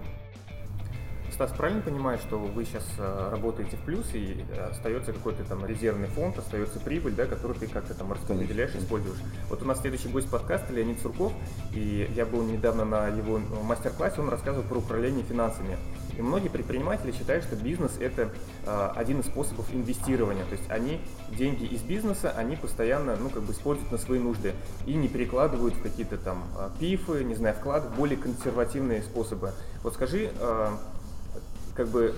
Стас, 1.38 1.52
правильно 1.52 1.82
понимаю, 1.82 2.18
что 2.18 2.36
вы 2.36 2.64
сейчас 2.64 2.82
э, 2.98 3.28
работаете 3.30 3.76
в 3.76 3.80
плюс 3.82 4.12
и 4.12 4.44
э, 4.50 4.70
остается 4.72 5.12
какой-то 5.12 5.44
там 5.44 5.64
резервный 5.64 6.08
фонд, 6.08 6.36
остается 6.36 6.80
прибыль, 6.80 7.12
да, 7.12 7.26
которую 7.26 7.56
ты 7.56 7.68
как-то 7.68 7.94
там 7.94 8.12
распределяешь, 8.12 8.74
используешь. 8.74 9.18
Вот 9.48 9.62
у 9.62 9.64
нас 9.64 9.80
следующий 9.80 10.08
гость 10.08 10.28
подкаста 10.28 10.72
Леонид 10.72 11.00
Сурков, 11.00 11.32
и 11.72 12.10
я 12.16 12.26
был 12.26 12.42
недавно 12.42 12.84
на 12.84 13.06
его 13.06 13.38
мастер-классе, 13.38 14.20
он 14.20 14.30
рассказывал 14.30 14.66
про 14.66 14.78
управление 14.78 15.22
финансами. 15.22 15.76
И 16.16 16.22
многие 16.22 16.48
предприниматели 16.48 17.12
считают, 17.12 17.44
что 17.44 17.54
бизнес 17.54 17.92
это 18.00 18.30
э, 18.66 18.90
один 18.96 19.20
из 19.20 19.26
способов 19.26 19.72
инвестирования. 19.72 20.44
То 20.46 20.56
есть 20.56 20.68
они 20.68 21.00
деньги 21.30 21.66
из 21.66 21.82
бизнеса, 21.82 22.34
они 22.36 22.56
постоянно, 22.56 23.14
ну, 23.14 23.30
как 23.30 23.44
бы 23.44 23.52
используют 23.52 23.92
на 23.92 23.98
свои 23.98 24.18
нужды 24.18 24.54
и 24.86 24.94
не 24.94 25.06
перекладывают 25.06 25.74
в 25.74 25.82
какие-то 25.84 26.16
там 26.18 26.42
пифы, 26.80 27.22
не 27.22 27.36
знаю, 27.36 27.54
вклады, 27.54 27.88
более 27.90 28.16
консервативные 28.16 29.02
способы. 29.04 29.52
Вот 29.84 29.94
скажи, 29.94 30.32
как 31.78 31.88
бы 31.88 32.14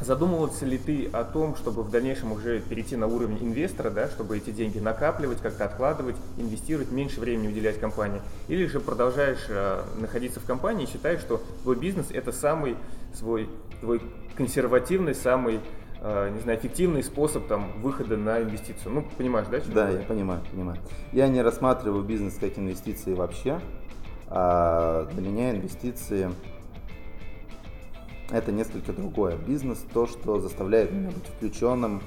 Задумывался 0.00 0.66
ли 0.66 0.78
ты 0.78 1.06
о 1.12 1.22
том, 1.22 1.54
чтобы 1.54 1.84
в 1.84 1.90
дальнейшем 1.90 2.32
уже 2.32 2.58
перейти 2.58 2.96
на 2.96 3.06
уровень 3.06 3.38
инвестора, 3.40 3.88
да, 3.88 4.08
чтобы 4.08 4.36
эти 4.36 4.50
деньги 4.50 4.80
накапливать, 4.80 5.38
как-то 5.38 5.64
откладывать, 5.64 6.16
инвестировать, 6.38 6.90
меньше 6.90 7.20
времени 7.20 7.46
уделять 7.46 7.78
компании? 7.78 8.20
Или 8.48 8.66
же 8.66 8.80
продолжаешь 8.80 9.46
э, 9.48 9.84
находиться 10.00 10.40
в 10.40 10.44
компании 10.44 10.86
и 10.86 10.90
считаешь, 10.90 11.20
что 11.20 11.40
твой 11.62 11.76
бизнес 11.76 12.10
это 12.10 12.32
самый 12.32 12.74
свой 13.14 13.48
твой 13.80 14.02
консервативный, 14.36 15.14
самый 15.14 15.60
э, 16.00 16.30
не 16.34 16.40
знаю, 16.40 16.58
эффективный 16.58 17.04
способ 17.04 17.46
там, 17.46 17.80
выхода 17.80 18.16
на 18.16 18.42
инвестицию. 18.42 18.94
Ну, 18.94 19.06
понимаешь, 19.16 19.46
да? 19.52 19.60
Да, 19.72 19.88
я 19.88 20.00
понимаю, 20.00 20.40
понимаю. 20.50 20.80
Я 21.12 21.28
не 21.28 21.42
рассматриваю 21.42 22.02
бизнес 22.02 22.34
как 22.40 22.58
инвестиции 22.58 23.14
вообще. 23.14 23.60
А 24.26 25.04
для 25.12 25.22
меня 25.22 25.52
инвестиции 25.52 26.32
это 28.32 28.50
несколько 28.50 28.92
другое. 28.92 29.36
Бизнес 29.36 29.78
то, 29.92 30.06
что 30.06 30.40
заставляет 30.40 30.90
меня 30.92 31.10
быть 31.10 31.26
включенным 31.36 32.02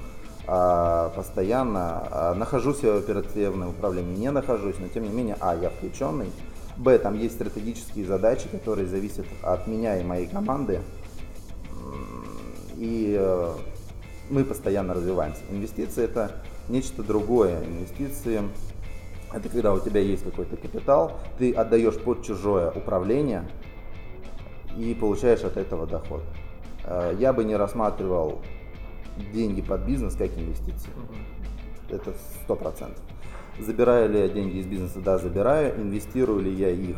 а, 0.46 1.10
постоянно. 1.10 2.06
А, 2.10 2.34
нахожусь 2.34 2.80
я 2.82 2.92
в 2.92 2.98
оперативном 2.98 3.70
управлении, 3.70 4.16
не 4.16 4.30
нахожусь, 4.30 4.76
но 4.78 4.88
тем 4.88 5.04
не 5.04 5.10
менее, 5.10 5.36
а, 5.40 5.56
я 5.56 5.70
включенный. 5.70 6.30
Б, 6.76 6.98
там 6.98 7.18
есть 7.18 7.34
стратегические 7.36 8.06
задачи, 8.06 8.48
которые 8.48 8.86
зависят 8.86 9.26
от 9.42 9.66
меня 9.66 9.98
и 9.98 10.04
моей 10.04 10.26
команды. 10.26 10.82
И 12.76 13.16
э, 13.18 13.54
мы 14.28 14.44
постоянно 14.44 14.92
развиваемся. 14.92 15.40
Инвестиции 15.50 16.04
это 16.04 16.32
нечто 16.68 17.02
другое. 17.02 17.64
Инвестиции 17.64 18.42
это 19.32 19.48
когда 19.48 19.72
у 19.72 19.80
тебя 19.80 20.00
есть 20.00 20.24
какой-то 20.24 20.56
капитал, 20.56 21.12
ты 21.38 21.52
отдаешь 21.52 21.98
под 21.98 22.24
чужое 22.24 22.70
управление, 22.70 23.48
и 24.76 24.94
получаешь 24.94 25.42
от 25.42 25.56
этого 25.56 25.86
доход. 25.86 26.22
Э, 26.84 27.14
я 27.18 27.32
бы 27.32 27.44
не 27.44 27.56
рассматривал 27.56 28.40
деньги 29.32 29.62
под 29.62 29.82
бизнес 29.82 30.14
как 30.14 30.36
инвестиции. 30.36 30.90
Это 31.88 32.12
сто 32.42 32.56
процентов. 32.56 33.02
Забираю 33.58 34.10
ли 34.10 34.20
я 34.20 34.28
деньги 34.28 34.58
из 34.58 34.66
бизнеса? 34.66 35.00
Да, 35.00 35.18
забираю. 35.18 35.80
Инвестирую 35.80 36.40
ли 36.40 36.52
я 36.52 36.70
их? 36.70 36.96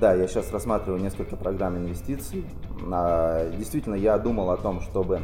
Да, 0.00 0.14
я 0.14 0.28
сейчас 0.28 0.52
рассматриваю 0.52 1.02
несколько 1.02 1.36
программ 1.36 1.76
инвестиций. 1.76 2.44
Действительно, 3.58 3.96
я 3.96 4.18
думал 4.18 4.50
о 4.50 4.56
том, 4.56 4.80
чтобы 4.82 5.20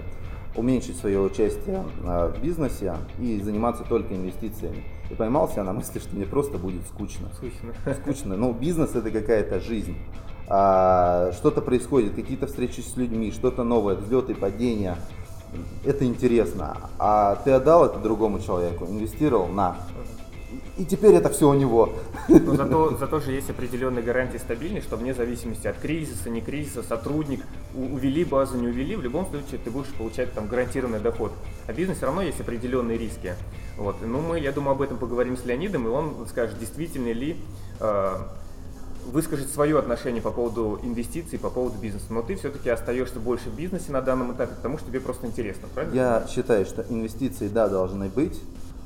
уменьшить 0.56 0.96
свое 0.96 1.20
участие 1.20 1.84
а, 2.04 2.32
в 2.32 2.40
бизнесе 2.40 2.94
и 3.18 3.40
заниматься 3.40 3.84
только 3.84 4.14
инвестициями. 4.14 4.84
И 5.10 5.14
поймался 5.14 5.62
на 5.62 5.72
мысли, 5.72 5.98
что 5.98 6.16
мне 6.16 6.24
просто 6.24 6.58
будет 6.58 6.82
скучно. 6.86 7.28
Скучно. 7.34 7.74
Скучно. 8.00 8.36
Ну, 8.36 8.52
бизнес 8.52 8.94
это 8.94 9.10
какая-то 9.10 9.60
жизнь 9.60 9.96
а, 10.48 11.32
что-то 11.32 11.60
происходит, 11.60 12.14
какие-то 12.14 12.46
встречи 12.46 12.80
с 12.80 12.96
людьми, 12.96 13.32
что-то 13.32 13.64
новое, 13.64 13.96
взлеты, 13.96 14.34
падения. 14.34 14.96
Это 15.84 16.04
интересно. 16.04 16.76
А 16.98 17.36
ты 17.44 17.52
отдал 17.52 17.86
это 17.86 17.98
другому 17.98 18.40
человеку, 18.40 18.84
инвестировал 18.84 19.48
на. 19.48 19.76
И 20.76 20.84
теперь 20.84 21.14
это 21.14 21.30
все 21.30 21.48
у 21.48 21.54
него. 21.54 21.90
Но 22.28 22.54
зато, 22.54 22.96
зато 22.98 23.20
же 23.20 23.32
есть 23.32 23.48
определенные 23.50 24.04
гарантии 24.04 24.36
стабильности, 24.36 24.86
что 24.86 24.96
вне 24.96 25.14
зависимости 25.14 25.66
от 25.66 25.78
кризиса, 25.78 26.28
не 26.28 26.40
кризиса, 26.40 26.82
сотрудник, 26.82 27.40
увели 27.74 28.24
базу, 28.24 28.58
не 28.58 28.68
увели, 28.68 28.94
в 28.94 29.02
любом 29.02 29.26
случае 29.26 29.58
ты 29.64 29.70
будешь 29.70 29.92
получать 29.94 30.32
там 30.34 30.48
гарантированный 30.48 31.00
доход. 31.00 31.32
А 31.66 31.72
в 31.72 31.76
бизнесе 31.76 31.98
все 31.98 32.06
равно 32.06 32.22
есть 32.22 32.40
определенные 32.40 32.98
риски. 32.98 33.34
Вот. 33.76 33.96
Ну, 34.02 34.20
мы, 34.20 34.38
я 34.38 34.52
думаю, 34.52 34.72
об 34.72 34.82
этом 34.82 34.98
поговорим 34.98 35.36
с 35.36 35.44
Леонидом, 35.44 35.86
и 35.86 35.90
он 35.90 36.26
скажет, 36.28 36.58
действительно 36.58 37.12
ли 37.12 37.36
э, 37.80 38.16
выскажет 39.12 39.48
свое 39.50 39.78
отношение 39.78 40.20
по 40.20 40.30
поводу 40.30 40.78
инвестиций, 40.82 41.38
по 41.38 41.50
поводу 41.50 41.78
бизнеса, 41.78 42.06
но 42.10 42.22
ты 42.22 42.36
все-таки 42.36 42.68
остаешься 42.68 43.20
больше 43.20 43.50
в 43.50 43.56
бизнесе 43.56 43.92
на 43.92 44.02
данном 44.02 44.32
этапе, 44.32 44.54
потому 44.54 44.78
что 44.78 44.88
тебе 44.88 45.00
просто 45.00 45.26
интересно, 45.26 45.68
правильно? 45.74 45.94
Я 45.94 46.26
считаю, 46.28 46.66
что 46.66 46.84
инвестиции, 46.88 47.48
да, 47.48 47.68
должны 47.68 48.08
быть. 48.08 48.40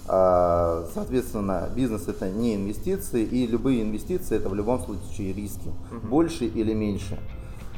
А, 0.07 0.87
соответственно, 0.93 1.69
бизнес 1.75 2.09
это 2.09 2.29
не 2.29 2.57
инвестиции, 2.57 3.23
и 3.23 3.47
любые 3.47 3.83
инвестиции 3.83 4.37
это 4.37 4.49
в 4.49 4.55
любом 4.55 4.81
случае 4.81 5.33
риски, 5.33 5.69
угу. 5.69 6.07
больше 6.09 6.47
или 6.47 6.75
меньше. 6.75 7.19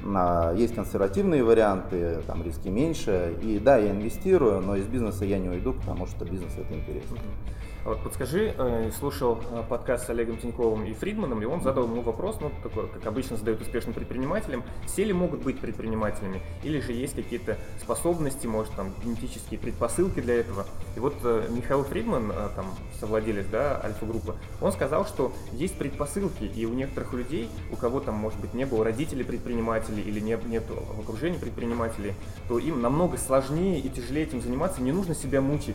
А, 0.04 0.54
есть 0.54 0.74
консервативные 0.74 1.44
варианты, 1.44 2.22
там 2.26 2.42
риски 2.42 2.68
меньше. 2.68 3.36
И 3.42 3.58
да, 3.58 3.76
я 3.76 3.90
инвестирую, 3.90 4.60
но 4.60 4.76
из 4.76 4.86
бизнеса 4.86 5.24
я 5.24 5.38
не 5.38 5.48
уйду, 5.48 5.74
потому 5.74 6.06
что 6.06 6.24
бизнес 6.24 6.52
это 6.56 6.74
интересно. 6.74 7.16
Угу. 7.16 7.52
Вот 7.84 8.00
подскажи, 8.00 8.54
э, 8.56 8.90
слушал 8.96 9.40
э, 9.50 9.64
подкаст 9.68 10.06
с 10.06 10.10
Олегом 10.10 10.38
Тиньковым 10.38 10.84
и 10.84 10.94
Фридманом, 10.94 11.42
и 11.42 11.46
он 11.46 11.62
задал 11.62 11.84
ему 11.84 12.02
вопрос, 12.02 12.38
ну, 12.40 12.52
такой, 12.62 12.86
как 12.88 13.04
обычно 13.06 13.36
задают 13.36 13.60
успешным 13.60 13.92
предпринимателям, 13.92 14.62
все 14.86 15.02
ли 15.02 15.12
могут 15.12 15.42
быть 15.42 15.58
предпринимателями, 15.58 16.40
или 16.62 16.78
же 16.78 16.92
есть 16.92 17.16
какие-то 17.16 17.58
способности, 17.80 18.46
может, 18.46 18.72
там, 18.74 18.92
генетические 19.02 19.58
предпосылки 19.58 20.20
для 20.20 20.34
этого. 20.34 20.64
И 20.94 21.00
вот 21.00 21.16
э, 21.24 21.48
Михаил 21.50 21.82
Фридман, 21.82 22.32
там, 22.54 22.66
совладелец, 23.00 23.46
да, 23.50 23.80
Альфа-группы, 23.82 24.36
он 24.60 24.70
сказал, 24.70 25.04
что 25.04 25.32
есть 25.50 25.76
предпосылки, 25.76 26.44
и 26.44 26.64
у 26.66 26.74
некоторых 26.74 27.12
людей, 27.14 27.48
у 27.72 27.76
кого 27.76 27.98
там, 27.98 28.14
может 28.14 28.38
быть, 28.38 28.54
не 28.54 28.64
было 28.64 28.84
родителей 28.84 29.24
предпринимателей 29.24 30.02
или 30.02 30.20
не, 30.20 30.38
нет 30.46 30.62
в 30.68 31.00
окружении 31.00 31.38
предпринимателей, 31.38 32.14
то 32.48 32.60
им 32.60 32.80
намного 32.80 33.18
сложнее 33.18 33.80
и 33.80 33.88
тяжелее 33.88 34.26
этим 34.26 34.40
заниматься, 34.40 34.80
не 34.80 34.92
нужно 34.92 35.16
себя 35.16 35.40
мучить. 35.40 35.74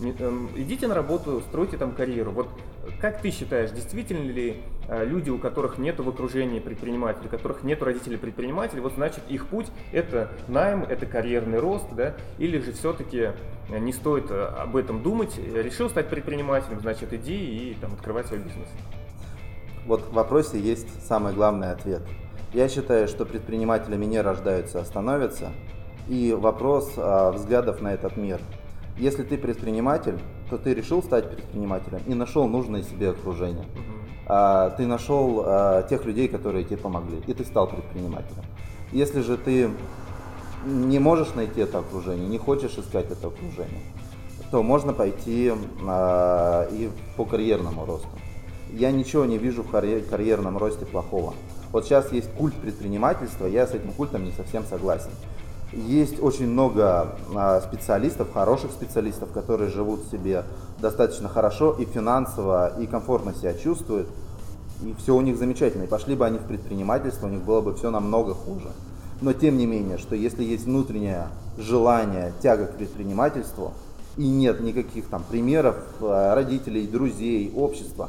Эм, 0.00 0.48
идите 0.56 0.86
на 0.86 0.94
работу, 0.94 1.42
стройте 1.48 1.76
там 1.76 1.92
карьеру. 1.92 2.30
Вот 2.30 2.48
как 3.00 3.20
ты 3.20 3.30
считаешь, 3.30 3.70
действительно 3.70 4.30
ли 4.30 4.62
э, 4.88 5.04
люди, 5.04 5.28
у 5.30 5.38
которых 5.38 5.78
нет 5.78 5.98
в 5.98 6.08
окружении 6.08 6.60
предпринимателей, 6.60 7.26
у 7.26 7.30
которых 7.30 7.64
нет 7.64 7.82
родителей 7.82 8.16
предпринимателей, 8.16 8.80
вот 8.80 8.94
значит 8.94 9.22
их 9.28 9.46
путь 9.46 9.66
это 9.92 10.30
найм, 10.46 10.84
это 10.84 11.06
карьерный 11.06 11.58
рост, 11.58 11.86
да, 11.92 12.14
или 12.38 12.58
же 12.58 12.72
все-таки 12.72 13.32
э, 13.68 13.78
не 13.78 13.92
стоит 13.92 14.30
э, 14.30 14.44
об 14.44 14.76
этом 14.76 15.02
думать, 15.02 15.36
решил 15.36 15.90
стать 15.90 16.08
предпринимателем, 16.08 16.80
значит 16.80 17.12
иди 17.12 17.70
и 17.70 17.74
там 17.74 17.92
открывай 17.92 18.24
свой 18.24 18.38
бизнес. 18.38 18.68
Вот 19.84 20.02
в 20.02 20.12
вопросе 20.12 20.60
есть 20.60 21.06
самый 21.06 21.32
главный 21.32 21.72
ответ. 21.72 22.02
Я 22.52 22.68
считаю, 22.68 23.08
что 23.08 23.26
предпринимателями 23.26 24.04
не 24.04 24.20
рождаются, 24.20 24.80
а 24.80 24.84
становятся. 24.84 25.52
И 26.08 26.32
вопрос 26.32 26.94
а, 26.96 27.30
взглядов 27.32 27.82
на 27.82 27.92
этот 27.92 28.16
мир. 28.16 28.40
Если 28.98 29.22
ты 29.22 29.38
предприниматель, 29.38 30.18
то 30.50 30.58
ты 30.58 30.74
решил 30.74 31.02
стать 31.02 31.30
предпринимателем 31.30 32.00
и 32.06 32.14
нашел 32.14 32.48
нужное 32.48 32.82
себе 32.82 33.10
окружение. 33.10 33.64
А, 34.26 34.70
ты 34.70 34.86
нашел 34.86 35.42
а, 35.44 35.82
тех 35.84 36.04
людей, 36.04 36.28
которые 36.28 36.64
тебе 36.64 36.78
помогли, 36.78 37.22
и 37.26 37.32
ты 37.32 37.44
стал 37.44 37.68
предпринимателем. 37.68 38.42
Если 38.90 39.20
же 39.20 39.36
ты 39.36 39.70
не 40.66 40.98
можешь 40.98 41.34
найти 41.34 41.60
это 41.60 41.78
окружение, 41.78 42.28
не 42.28 42.38
хочешь 42.38 42.76
искать 42.76 43.10
это 43.10 43.28
окружение, 43.28 43.82
то 44.50 44.62
можно 44.62 44.92
пойти 44.92 45.52
а, 45.86 46.68
и 46.72 46.90
по 47.16 47.24
карьерному 47.24 47.86
росту. 47.86 48.08
Я 48.72 48.90
ничего 48.90 49.24
не 49.24 49.38
вижу 49.38 49.62
в 49.62 49.70
карьерном 49.70 50.58
росте 50.58 50.84
плохого. 50.84 51.34
Вот 51.70 51.84
сейчас 51.84 52.12
есть 52.12 52.30
культ 52.32 52.54
предпринимательства, 52.54 53.46
я 53.46 53.66
с 53.66 53.72
этим 53.72 53.92
культом 53.92 54.24
не 54.24 54.32
совсем 54.32 54.64
согласен. 54.64 55.10
Есть 55.72 56.22
очень 56.22 56.46
много 56.46 57.14
а, 57.34 57.60
специалистов, 57.60 58.32
хороших 58.32 58.70
специалистов, 58.70 59.30
которые 59.32 59.70
живут 59.70 60.04
себе 60.10 60.44
достаточно 60.80 61.28
хорошо 61.28 61.72
и 61.78 61.84
финансово, 61.84 62.78
и 62.80 62.86
комфортно 62.86 63.34
себя 63.34 63.52
чувствуют. 63.52 64.08
И 64.82 64.94
все 64.98 65.14
у 65.14 65.20
них 65.20 65.36
замечательно. 65.36 65.84
И 65.84 65.86
пошли 65.86 66.14
бы 66.14 66.24
они 66.24 66.38
в 66.38 66.44
предпринимательство, 66.44 67.26
у 67.26 67.30
них 67.30 67.42
было 67.42 67.60
бы 67.60 67.74
все 67.74 67.90
намного 67.90 68.34
хуже. 68.34 68.70
Но 69.20 69.32
тем 69.32 69.58
не 69.58 69.66
менее, 69.66 69.98
что 69.98 70.14
если 70.14 70.42
есть 70.42 70.64
внутреннее 70.64 71.28
желание, 71.58 72.32
тяга 72.40 72.66
к 72.66 72.76
предпринимательству, 72.76 73.72
и 74.16 74.26
нет 74.26 74.60
никаких 74.60 75.06
там 75.08 75.22
примеров 75.28 75.76
а, 76.00 76.34
родителей, 76.34 76.86
друзей, 76.86 77.52
общества, 77.54 78.08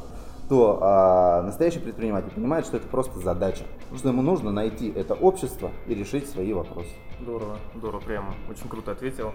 то 0.49 0.79
а, 0.81 1.43
настоящий 1.43 1.79
предприниматель 1.79 2.31
понимает, 2.31 2.65
что 2.65 2.77
это 2.77 2.87
просто 2.87 3.19
задача, 3.19 3.63
что 3.95 4.09
ему 4.09 4.23
нужно 4.23 4.51
найти 4.51 4.91
это 4.91 5.13
общество 5.13 5.69
и 5.85 5.93
решить 5.93 6.27
свои 6.27 6.51
вопросы. 6.53 6.89
Здорово, 7.21 7.57
здорово, 7.75 8.01
прям 8.01 8.33
очень 8.49 8.67
круто 8.67 8.91
ответил. 8.91 9.31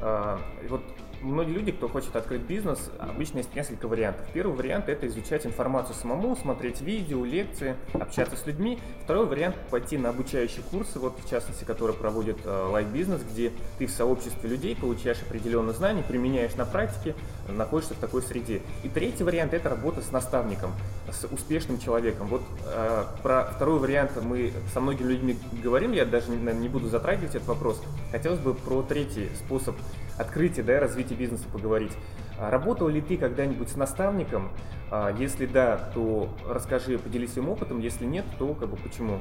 А, 0.00 0.38
вот 0.68 0.82
многие 1.22 1.52
люди, 1.52 1.72
кто 1.72 1.88
хочет 1.88 2.14
открыть 2.16 2.42
бизнес, 2.42 2.90
обычно 2.98 3.38
есть 3.38 3.54
несколько 3.54 3.88
вариантов. 3.88 4.26
Первый 4.32 4.56
вариант– 4.56 4.88
это 4.88 5.06
изучать 5.06 5.46
информацию 5.46 5.94
самому, 5.94 6.36
смотреть 6.36 6.80
видео, 6.80 7.24
лекции, 7.24 7.76
общаться 7.94 8.36
с 8.36 8.46
людьми. 8.46 8.78
Второй 9.04 9.26
вариант– 9.26 9.56
пойти 9.70 9.98
на 9.98 10.10
обучающие 10.10 10.62
курсы, 10.70 10.98
вот 10.98 11.18
в 11.24 11.28
частности, 11.28 11.64
которые 11.64 11.96
проводит 11.96 12.38
э, 12.44 12.48
Live 12.48 12.92
Business, 12.92 13.22
где 13.30 13.52
ты 13.78 13.86
в 13.86 13.90
сообществе 13.90 14.48
людей 14.48 14.76
получаешь 14.76 15.20
определенные 15.22 15.74
знания, 15.74 16.02
применяешь 16.02 16.54
на 16.54 16.64
практике, 16.64 17.14
находишься 17.48 17.94
в 17.94 17.98
такой 17.98 18.22
среде. 18.22 18.62
И 18.82 18.88
третий 18.88 19.24
вариант– 19.24 19.54
это 19.54 19.68
работа 19.68 20.02
с 20.02 20.10
наставником, 20.10 20.72
с 21.10 21.24
успешным 21.26 21.78
человеком. 21.78 22.26
Вот 22.28 22.42
э, 22.66 23.04
про 23.22 23.44
второй 23.44 23.78
вариант 23.78 24.12
мы 24.22 24.52
со 24.72 24.80
многими 24.80 25.08
людьми 25.08 25.38
говорим, 25.62 25.92
я 25.92 26.04
даже, 26.04 26.30
наверное, 26.30 26.54
не 26.54 26.68
буду 26.68 26.88
затрагивать 26.88 27.34
этот 27.34 27.48
вопрос. 27.48 27.82
Хотелось 28.10 28.40
бы 28.40 28.54
про 28.54 28.82
третий 28.82 29.28
способ 29.36 29.76
открытия, 30.18 30.62
да, 30.62 30.80
развития 30.80 31.14
бизнеса 31.14 31.44
поговорить. 31.52 31.92
А 32.38 32.50
работал 32.50 32.88
ли 32.88 33.00
ты 33.00 33.16
когда-нибудь 33.16 33.68
с 33.68 33.76
наставником? 33.76 34.50
А, 34.90 35.14
если 35.18 35.46
да, 35.46 35.90
то 35.94 36.28
расскажи, 36.48 36.98
поделись 36.98 37.32
своим 37.32 37.48
опытом. 37.50 37.80
Если 37.80 38.04
нет, 38.04 38.24
то 38.38 38.54
как 38.54 38.68
бы 38.68 38.76
почему? 38.76 39.20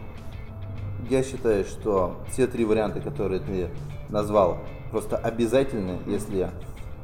Я 1.09 1.23
считаю, 1.23 1.63
что 1.65 2.23
все 2.31 2.47
три 2.47 2.65
варианта, 2.65 2.99
которые 2.99 3.39
ты 3.39 3.69
назвал, 4.09 4.59
просто 4.91 5.17
обязательны, 5.17 5.99
если 6.07 6.49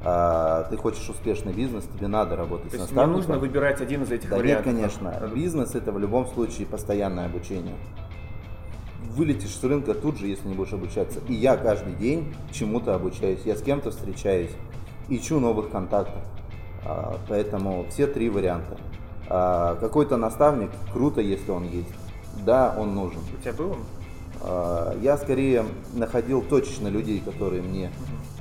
а, 0.04 0.64
ты 0.70 0.78
хочешь 0.78 1.08
успешный 1.10 1.54
бизнес, 1.54 1.86
тебе 1.86 2.08
надо 2.08 2.36
работать 2.36 2.72
То 2.72 2.78
с 2.78 2.80
наставником. 2.80 3.12
Не 3.12 3.18
нужно 3.18 3.38
выбирать 3.38 3.82
один 3.82 4.04
из 4.04 4.12
этих 4.12 4.30
да 4.30 4.38
вариантов. 4.38 4.74
Нет, 4.74 4.76
конечно. 4.76 5.30
Бизнес 5.34 5.76
это 5.76 5.92
в 5.92 6.00
любом 6.00 6.28
случае 6.28 6.66
постоянное 6.66 7.26
обучение 7.26 7.76
вылетишь 9.10 9.56
с 9.56 9.64
рынка 9.64 9.94
тут 9.94 10.18
же, 10.18 10.28
если 10.28 10.48
не 10.48 10.54
будешь 10.54 10.74
обучаться. 10.74 11.20
И 11.28 11.34
я 11.34 11.58
каждый 11.58 11.94
день 11.94 12.34
чему-то 12.52 12.96
обучаюсь, 12.96 13.42
я 13.46 13.56
с 13.56 13.62
кем-то 13.62 13.92
встречаюсь, 13.92 14.52
ищу 15.10 15.40
новых 15.40 15.70
контактов. 15.70 16.22
А, 16.86 17.18
поэтому 17.28 17.86
все 17.90 18.08
три 18.08 18.30
варианта. 18.30 18.78
А, 19.28 19.76
какой-то 19.76 20.18
наставник, 20.18 20.72
круто, 20.94 21.22
если 21.22 21.52
он 21.52 21.64
есть. 21.64 21.94
Да, 22.46 22.76
он 22.78 22.96
нужен. 22.96 23.20
У 23.38 23.42
тебя 23.42 23.54
был 23.54 23.72
он? 23.72 23.80
А, 24.42 24.98
я 25.02 25.18
скорее 25.18 25.66
находил 25.94 26.42
точечно 26.42 26.88
людей, 26.88 27.22
которые 27.24 27.62
мне 27.62 27.92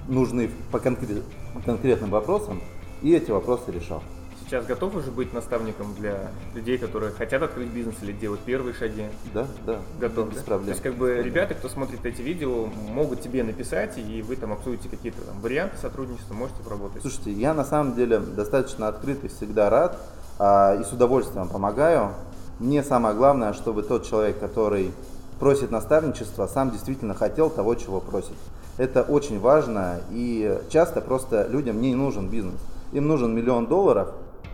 нужны 0.08 0.50
по 0.70 0.78
конкретным 0.78 2.10
вопросам, 2.10 2.60
и 3.02 3.12
эти 3.12 3.30
вопросы 3.30 3.70
решал 3.70 4.02
сейчас 4.50 4.66
готов 4.66 4.96
уже 4.96 5.12
быть 5.12 5.32
наставником 5.32 5.94
для 5.94 6.28
людей, 6.54 6.76
которые 6.76 7.12
хотят 7.12 7.40
открыть 7.40 7.68
бизнес 7.68 7.94
или 8.02 8.10
делать 8.10 8.40
первые 8.40 8.74
шаги? 8.74 9.04
Да, 9.32 9.46
да. 9.64 9.78
Готов, 10.00 10.30
без 10.30 10.38
да? 10.38 10.42
проблем. 10.42 10.64
То 10.64 10.70
есть 10.70 10.82
как 10.82 10.94
бы 10.96 11.22
ребята, 11.22 11.54
кто 11.54 11.68
смотрит 11.68 12.04
эти 12.04 12.20
видео, 12.20 12.66
могут 12.66 13.20
тебе 13.20 13.44
написать, 13.44 13.96
и 13.96 14.22
вы 14.22 14.34
там 14.34 14.52
обсудите 14.52 14.88
какие-то 14.88 15.20
там 15.22 15.40
варианты 15.40 15.76
сотрудничества, 15.76 16.34
можете 16.34 16.62
поработать. 16.64 17.00
Слушайте, 17.00 17.30
я 17.30 17.54
на 17.54 17.64
самом 17.64 17.94
деле 17.94 18.18
достаточно 18.18 18.88
открыт 18.88 19.22
и 19.22 19.28
всегда 19.28 19.70
рад, 19.70 19.96
а, 20.40 20.74
и 20.74 20.82
с 20.82 20.92
удовольствием 20.92 21.48
помогаю. 21.48 22.10
Мне 22.58 22.82
самое 22.82 23.14
главное, 23.14 23.52
чтобы 23.52 23.84
тот 23.84 24.04
человек, 24.04 24.40
который 24.40 24.90
просит 25.38 25.70
наставничества, 25.70 26.48
сам 26.48 26.72
действительно 26.72 27.14
хотел 27.14 27.50
того, 27.50 27.76
чего 27.76 28.00
просит. 28.00 28.34
Это 28.78 29.02
очень 29.02 29.38
важно, 29.38 30.00
и 30.10 30.58
часто 30.70 31.00
просто 31.00 31.46
людям 31.48 31.80
не 31.80 31.94
нужен 31.94 32.28
бизнес. 32.28 32.60
Им 32.92 33.06
нужен 33.06 33.32
миллион 33.32 33.68
долларов, 33.68 34.08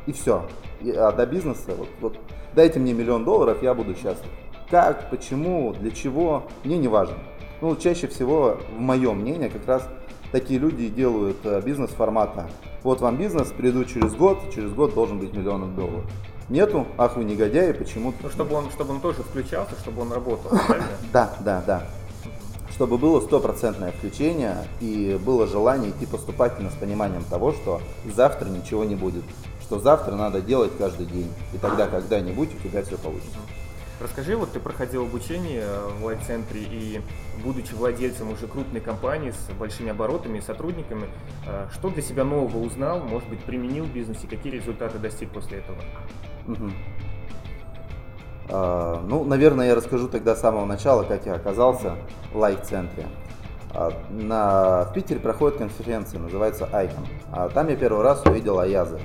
и 0.06 0.12
все. 0.12 0.44
И, 0.80 0.90
а 0.90 1.12
до 1.12 1.26
бизнеса, 1.26 1.74
вот, 1.76 1.88
вот 2.00 2.18
дайте 2.54 2.78
мне 2.78 2.92
миллион 2.92 3.24
долларов, 3.24 3.62
я 3.62 3.74
буду 3.74 3.94
счастлив. 3.94 4.30
Как, 4.70 5.10
почему, 5.10 5.72
для 5.74 5.90
чего, 5.90 6.44
мне 6.64 6.78
не 6.78 6.88
важно. 6.88 7.16
Ну, 7.60 7.76
чаще 7.76 8.08
всего, 8.08 8.58
в 8.76 8.80
моем 8.80 9.20
мнении, 9.20 9.48
как 9.48 9.66
раз 9.66 9.88
такие 10.32 10.58
люди 10.58 10.88
делают 10.88 11.38
э, 11.44 11.62
бизнес 11.64 11.90
формата. 11.90 12.48
Вот 12.82 13.00
вам 13.00 13.16
бизнес, 13.16 13.48
приду 13.48 13.84
через 13.84 14.14
год, 14.14 14.38
через 14.54 14.72
год 14.72 14.94
должен 14.94 15.18
быть 15.18 15.32
миллион 15.32 15.74
долларов. 15.74 16.04
Нету, 16.48 16.86
ах 16.96 17.16
вы 17.16 17.24
негодяи, 17.24 17.72
почему? 17.72 18.12
Ну, 18.22 18.30
чтобы 18.30 18.54
он, 18.54 18.70
чтобы 18.70 18.94
он 18.94 19.00
тоже 19.00 19.22
включался, 19.22 19.74
чтобы 19.80 20.02
он 20.02 20.12
работал? 20.12 20.52
Да, 21.12 21.34
да, 21.40 21.62
да. 21.66 21.82
Чтобы 22.70 22.98
было 22.98 23.20
стопроцентное 23.20 23.90
включение 23.90 24.56
и 24.80 25.18
было 25.24 25.46
желание 25.46 25.90
идти 25.90 26.04
поступательно 26.06 26.70
с 26.70 26.74
пониманием 26.74 27.24
того, 27.24 27.52
что 27.52 27.80
завтра 28.14 28.48
ничего 28.48 28.84
не 28.84 28.94
будет 28.94 29.24
что 29.66 29.80
завтра 29.80 30.14
надо 30.14 30.40
делать 30.40 30.72
каждый 30.78 31.06
день, 31.06 31.32
и 31.52 31.58
тогда 31.58 31.88
когда-нибудь 31.88 32.50
у 32.54 32.68
тебя 32.68 32.82
все 32.82 32.96
получится. 32.96 33.38
Расскажи, 33.98 34.36
вот 34.36 34.52
ты 34.52 34.60
проходил 34.60 35.04
обучение 35.04 35.64
в 35.98 36.04
лайт-центре 36.04 36.60
и 36.60 37.00
будучи 37.42 37.72
владельцем 37.72 38.30
уже 38.30 38.46
крупной 38.46 38.82
компании 38.82 39.30
с 39.30 39.52
большими 39.54 39.90
оборотами 39.90 40.38
и 40.38 40.40
сотрудниками, 40.42 41.08
э, 41.46 41.66
что 41.72 41.88
для 41.88 42.02
себя 42.02 42.24
нового 42.24 42.58
узнал, 42.58 43.00
может 43.00 43.28
быть, 43.30 43.42
применил 43.42 43.84
в 43.84 43.92
бизнесе, 43.92 44.26
какие 44.28 44.52
результаты 44.52 44.98
достиг 44.98 45.30
после 45.30 45.58
этого? 45.58 45.78
Угу. 46.46 46.70
А, 48.50 49.02
ну, 49.08 49.24
наверное, 49.24 49.68
я 49.68 49.74
расскажу 49.74 50.08
тогда 50.08 50.36
с 50.36 50.40
самого 50.40 50.66
начала, 50.66 51.02
как 51.02 51.24
я 51.24 51.34
оказался 51.34 51.96
в 52.32 52.36
лайт-центре. 52.36 53.06
А, 53.72 53.92
на, 54.10 54.84
в 54.84 54.92
Питере 54.92 55.20
проходит 55.20 55.56
конференция, 55.56 56.20
называется 56.20 56.68
Icon. 56.70 57.06
А 57.32 57.48
там 57.48 57.68
я 57.68 57.76
первый 57.76 58.02
раз 58.02 58.22
увидел 58.26 58.58
Аяза. 58.60 59.00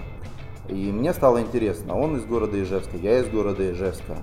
И 0.72 0.90
мне 0.92 1.14
стало 1.14 1.42
интересно, 1.42 1.98
он 1.98 2.16
из 2.16 2.24
города 2.24 2.62
Ижевска, 2.62 2.96
я 2.96 3.20
из 3.20 3.28
города 3.28 3.72
Ижевска. 3.72 4.18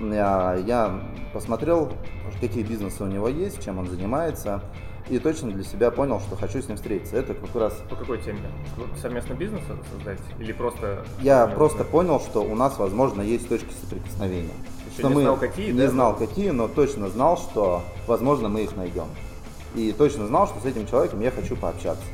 Я, 0.00 0.56
я 0.66 1.00
посмотрел, 1.34 1.92
какие 2.40 2.62
бизнесы 2.62 3.04
у 3.04 3.06
него 3.06 3.28
есть, 3.28 3.62
чем 3.62 3.78
он 3.78 3.86
занимается, 3.88 4.62
и 5.10 5.18
точно 5.18 5.50
для 5.50 5.64
себя 5.64 5.90
понял, 5.90 6.18
что 6.20 6.34
хочу 6.34 6.62
с 6.62 6.68
ним 6.68 6.76
встретиться. 6.76 7.16
Это 7.16 7.34
как 7.34 7.54
раз... 7.54 7.74
По 7.90 7.96
какой 7.96 8.22
теме? 8.22 8.40
Совместный 9.02 9.36
бизнес 9.36 9.60
создать? 9.92 10.18
Или 10.38 10.52
просто... 10.52 11.04
Я 11.20 11.46
просто 11.46 11.84
понял, 11.84 12.20
что 12.20 12.42
у 12.42 12.54
нас, 12.54 12.78
возможно, 12.78 13.20
есть 13.20 13.46
точки 13.48 13.72
соприкосновения. 13.82 14.54
Еще 14.90 15.00
что 15.00 15.08
не 15.08 15.14
мы 15.16 15.22
знал 15.22 15.36
какие, 15.36 15.72
Не 15.72 15.78
да? 15.78 15.90
знал 15.90 16.16
какие, 16.16 16.50
но 16.50 16.68
точно 16.68 17.10
знал, 17.10 17.36
что, 17.36 17.82
возможно, 18.06 18.48
мы 18.48 18.62
их 18.62 18.76
найдем. 18.76 19.08
И 19.74 19.92
точно 19.92 20.26
знал, 20.26 20.46
что 20.46 20.58
с 20.60 20.64
этим 20.64 20.86
человеком 20.86 21.20
я 21.20 21.30
хочу 21.30 21.54
пообщаться. 21.54 22.04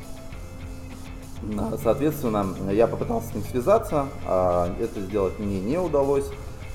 Соответственно, 1.83 2.55
я 2.71 2.87
попытался 2.87 3.29
с 3.29 3.35
ним 3.35 3.45
связаться, 3.45 4.07
а 4.27 4.75
это 4.81 5.01
сделать 5.01 5.39
мне 5.39 5.61
не 5.61 5.79
удалось. 5.79 6.27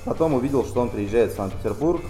Потом 0.06 0.34
увидел, 0.34 0.65
что 0.65 0.82
он 0.82 0.89
приезжает 0.89 1.34
в 1.34 1.36
Санкт-Петербург. 1.36 2.02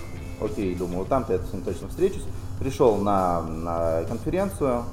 Окей, 0.42 0.74
думаю, 0.76 1.06
там-то 1.06 1.34
я 1.34 1.40
с 1.40 1.54
ним 1.54 1.64
точно 1.64 1.88
встречусь. 1.90 2.24
Пришел 2.60 2.98
на, 2.98 3.42
на 3.42 4.04
конференцию, 4.04 4.84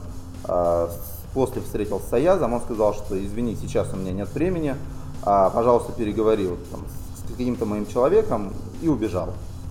а, 0.45 0.91
после 1.35 1.63
встретился 1.63 2.09
с 2.09 2.13
Аязом, 2.13 2.55
он 2.55 2.61
сказал, 2.61 2.95
что 2.95 3.23
извини, 3.23 3.57
сейчас 3.61 3.93
у 3.93 3.97
меня 3.97 4.13
нет 4.13 4.33
времени, 4.35 4.75
а, 5.23 5.51
пожалуйста, 5.51 5.93
переговори 5.93 6.47
вот, 6.47 6.59
там, 6.71 6.81
с 7.17 7.31
каким-то 7.31 7.67
моим 7.67 7.87
человеком 7.87 8.53
и 8.83 8.89
убежал. 8.89 9.31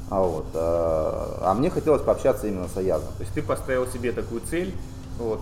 А, 0.10 0.21
вот, 0.21 0.45
а 0.56 1.54
мне 1.54 1.69
хотелось 1.69 2.02
пообщаться 2.02 2.47
именно 2.47 2.67
с 2.67 2.78
Аязом. 2.78 3.10
То 3.17 3.23
есть 3.23 3.34
ты 3.34 3.43
поставил 3.43 3.86
себе 3.88 4.12
такую 4.12 4.41
цель, 4.41 4.73
вот, 5.19 5.39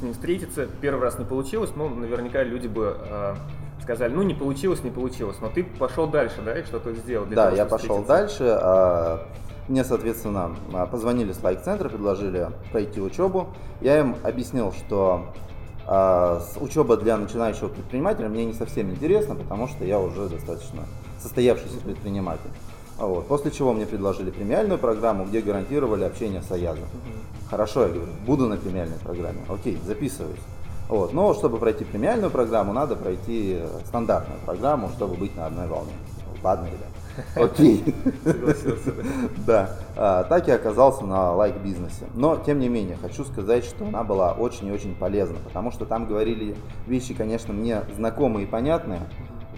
с 0.00 0.02
ним 0.02 0.12
встретиться. 0.14 0.66
Первый 0.80 1.02
раз 1.02 1.18
не 1.18 1.24
получилось, 1.24 1.70
но 1.76 1.88
наверняка 1.88 2.42
люди 2.42 2.66
бы 2.66 2.96
э, 2.98 3.34
сказали, 3.82 4.12
ну 4.12 4.22
не 4.22 4.34
получилось, 4.34 4.82
не 4.82 4.90
получилось, 4.90 5.36
но 5.40 5.48
ты 5.48 5.62
пошел 5.62 6.06
дальше, 6.06 6.40
да, 6.44 6.58
и 6.58 6.64
что-то 6.64 6.92
сделал. 6.94 7.26
Для 7.26 7.36
да, 7.36 7.44
того, 7.44 7.56
я 7.56 7.66
пошел 7.66 8.02
дальше. 8.02 8.44
А, 8.60 9.26
мне, 9.68 9.84
соответственно, 9.84 10.56
а, 10.72 10.86
позвонили 10.86 11.32
с 11.32 11.42
лайк-центра, 11.42 11.88
предложили 11.88 12.48
пройти 12.72 13.00
учебу. 13.00 13.48
Я 13.80 14.00
им 14.00 14.16
объяснил, 14.22 14.72
что 14.72 15.26
а, 15.86 16.42
учеба 16.60 16.96
для 16.96 17.16
начинающего 17.16 17.68
предпринимателя 17.68 18.28
мне 18.28 18.46
не 18.46 18.54
совсем 18.54 18.90
интересна, 18.90 19.34
потому 19.34 19.68
что 19.68 19.84
я 19.84 20.00
уже 20.00 20.28
достаточно 20.28 20.84
состоявшийся 21.20 21.78
предприниматель. 21.78 22.50
Вот. 23.00 23.26
После 23.26 23.50
чего 23.50 23.72
мне 23.72 23.86
предложили 23.86 24.30
премиальную 24.30 24.78
программу, 24.78 25.24
где 25.24 25.40
гарантировали 25.40 26.04
общение 26.04 26.42
с 26.42 26.52
Аязом. 26.52 26.84
Хорошо, 27.48 27.82
я 27.82 27.88
говорю, 27.88 28.12
буду 28.26 28.46
на 28.46 28.56
премиальной 28.56 28.98
программе. 28.98 29.40
Окей, 29.48 29.78
записываюсь. 29.84 30.38
Вот. 30.88 31.12
Но 31.12 31.34
чтобы 31.34 31.58
пройти 31.58 31.84
премиальную 31.84 32.30
программу, 32.30 32.72
надо 32.72 32.96
пройти 32.96 33.58
стандартную 33.86 34.40
программу, 34.44 34.90
чтобы 34.90 35.14
быть 35.14 35.34
на 35.36 35.46
одной 35.46 35.66
волне. 35.66 35.92
Ладно, 36.42 36.66
ребят. 36.66 36.90
Окей. 37.36 37.94
Да. 39.46 39.76
А, 39.96 40.24
так 40.24 40.48
я 40.48 40.56
оказался 40.56 41.04
на 41.04 41.32
лайк-бизнесе. 41.32 42.04
Но, 42.14 42.36
тем 42.36 42.58
не 42.60 42.68
менее, 42.68 42.96
хочу 43.00 43.24
сказать, 43.24 43.64
что 43.64 43.86
она 43.86 44.04
была 44.04 44.32
очень 44.32 44.68
и 44.68 44.72
очень 44.72 44.94
полезна, 44.94 45.38
потому 45.44 45.72
что 45.72 45.84
там 45.84 46.06
говорили 46.06 46.54
вещи, 46.86 47.14
конечно, 47.14 47.52
мне 47.52 47.82
знакомые 47.96 48.46
и 48.46 48.48
понятные, 48.48 49.00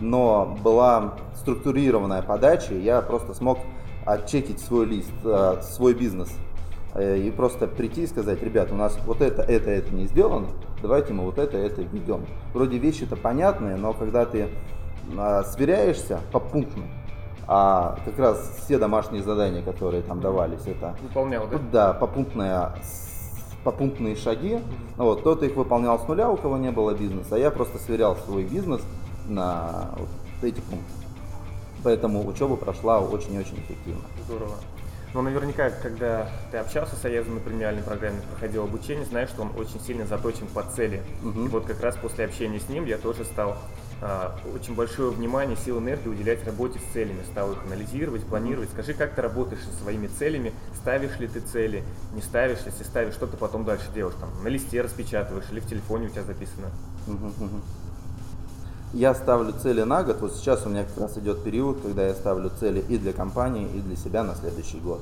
но 0.02 0.56
была 0.62 1.14
структурированная 1.36 2.22
подача, 2.22 2.74
я 2.74 3.00
просто 3.00 3.34
смог 3.34 3.58
отчекить 4.04 4.60
свой 4.60 4.86
лист, 4.86 5.12
э, 5.24 5.62
свой 5.62 5.94
бизнес 5.94 6.28
э, 6.94 7.18
и 7.18 7.30
просто 7.30 7.68
прийти 7.68 8.02
и 8.02 8.06
сказать, 8.06 8.42
ребят, 8.42 8.72
у 8.72 8.74
нас 8.74 8.98
вот 9.06 9.22
это, 9.22 9.42
это, 9.42 9.70
это 9.70 9.94
не 9.94 10.06
сделано, 10.06 10.48
давайте 10.82 11.12
мы 11.12 11.24
вот 11.24 11.38
это, 11.38 11.56
это 11.56 11.82
введем. 11.82 12.26
Вроде 12.52 12.78
вещи-то 12.78 13.16
понятные, 13.16 13.76
но 13.76 13.92
когда 13.92 14.26
ты 14.26 14.48
э, 15.16 15.42
сверяешься 15.52 16.20
по 16.32 16.40
пунктам, 16.40 16.84
а 17.46 17.98
как 18.04 18.18
раз 18.18 18.60
все 18.64 18.78
домашние 18.78 19.22
задания, 19.22 19.62
которые 19.62 20.02
там 20.02 20.20
давались, 20.20 20.66
это... 20.66 20.96
Выполнял, 21.02 21.46
да? 21.46 21.58
Да, 21.72 21.92
попунктная 21.92 22.74
попунктные 23.64 24.16
шаги. 24.16 24.58
Вот, 24.96 25.20
кто-то 25.20 25.46
их 25.46 25.54
выполнял 25.54 25.96
с 25.96 26.08
нуля, 26.08 26.28
у 26.28 26.36
кого 26.36 26.56
не 26.56 26.72
было 26.72 26.94
бизнеса, 26.94 27.36
а 27.36 27.38
я 27.38 27.52
просто 27.52 27.78
сверял 27.78 28.16
свой 28.16 28.42
бизнес 28.42 28.80
на 29.34 29.90
вот 29.96 30.08
эти 30.42 30.60
пункты. 30.60 30.92
Поэтому 31.82 32.26
учеба 32.26 32.56
прошла 32.56 33.00
очень-очень 33.00 33.58
эффективно. 33.58 34.02
Здорово. 34.26 34.54
Но 35.14 35.20
наверняка, 35.20 35.70
когда 35.70 36.28
ты 36.50 36.56
общался 36.56 36.96
с 36.96 37.04
Аязом 37.04 37.34
на 37.34 37.40
премиальной 37.40 37.82
программе, 37.82 38.20
проходил 38.30 38.62
обучение, 38.62 39.04
знаешь, 39.04 39.28
что 39.28 39.42
он 39.42 39.50
очень 39.56 39.78
сильно 39.80 40.06
заточен 40.06 40.46
по 40.46 40.62
цели. 40.62 41.02
Угу. 41.22 41.44
И 41.44 41.48
вот 41.48 41.66
как 41.66 41.80
раз 41.82 41.96
после 41.96 42.24
общения 42.24 42.60
с 42.60 42.68
ним 42.68 42.86
я 42.86 42.96
тоже 42.96 43.24
стал 43.26 43.58
а, 44.00 44.34
очень 44.54 44.74
большое 44.74 45.10
внимание, 45.10 45.56
сил 45.56 45.78
энергии 45.80 46.08
уделять 46.08 46.44
работе 46.46 46.78
с 46.78 46.92
целями, 46.92 47.22
стал 47.30 47.52
их 47.52 47.62
анализировать, 47.64 48.24
планировать. 48.24 48.70
Скажи, 48.70 48.94
как 48.94 49.14
ты 49.14 49.20
работаешь 49.20 49.62
со 49.62 49.82
своими 49.82 50.06
целями, 50.06 50.52
ставишь 50.74 51.18
ли 51.18 51.28
ты 51.28 51.40
цели, 51.40 51.84
не 52.14 52.22
ставишь, 52.22 52.60
если 52.64 52.82
ставишь, 52.82 53.14
что 53.14 53.26
ты 53.26 53.36
потом 53.36 53.64
дальше 53.64 53.86
делаешь, 53.94 54.16
там, 54.18 54.30
на 54.42 54.48
листе 54.48 54.80
распечатываешь 54.80 55.44
или 55.52 55.60
в 55.60 55.66
телефоне 55.66 56.06
у 56.06 56.10
тебя 56.10 56.22
записано? 56.22 56.70
Угу, 57.06 57.26
угу. 57.44 57.60
Я 58.94 59.14
ставлю 59.14 59.52
цели 59.52 59.82
на 59.82 60.02
год. 60.02 60.20
Вот 60.20 60.34
сейчас 60.34 60.66
у 60.66 60.68
меня 60.68 60.84
как 60.84 61.04
раз 61.04 61.16
идет 61.16 61.42
период, 61.42 61.80
когда 61.80 62.06
я 62.06 62.12
ставлю 62.12 62.50
цели 62.60 62.84
и 62.86 62.98
для 62.98 63.14
компании, 63.14 63.66
и 63.74 63.80
для 63.80 63.96
себя 63.96 64.22
на 64.22 64.34
следующий 64.34 64.78
год. 64.80 65.00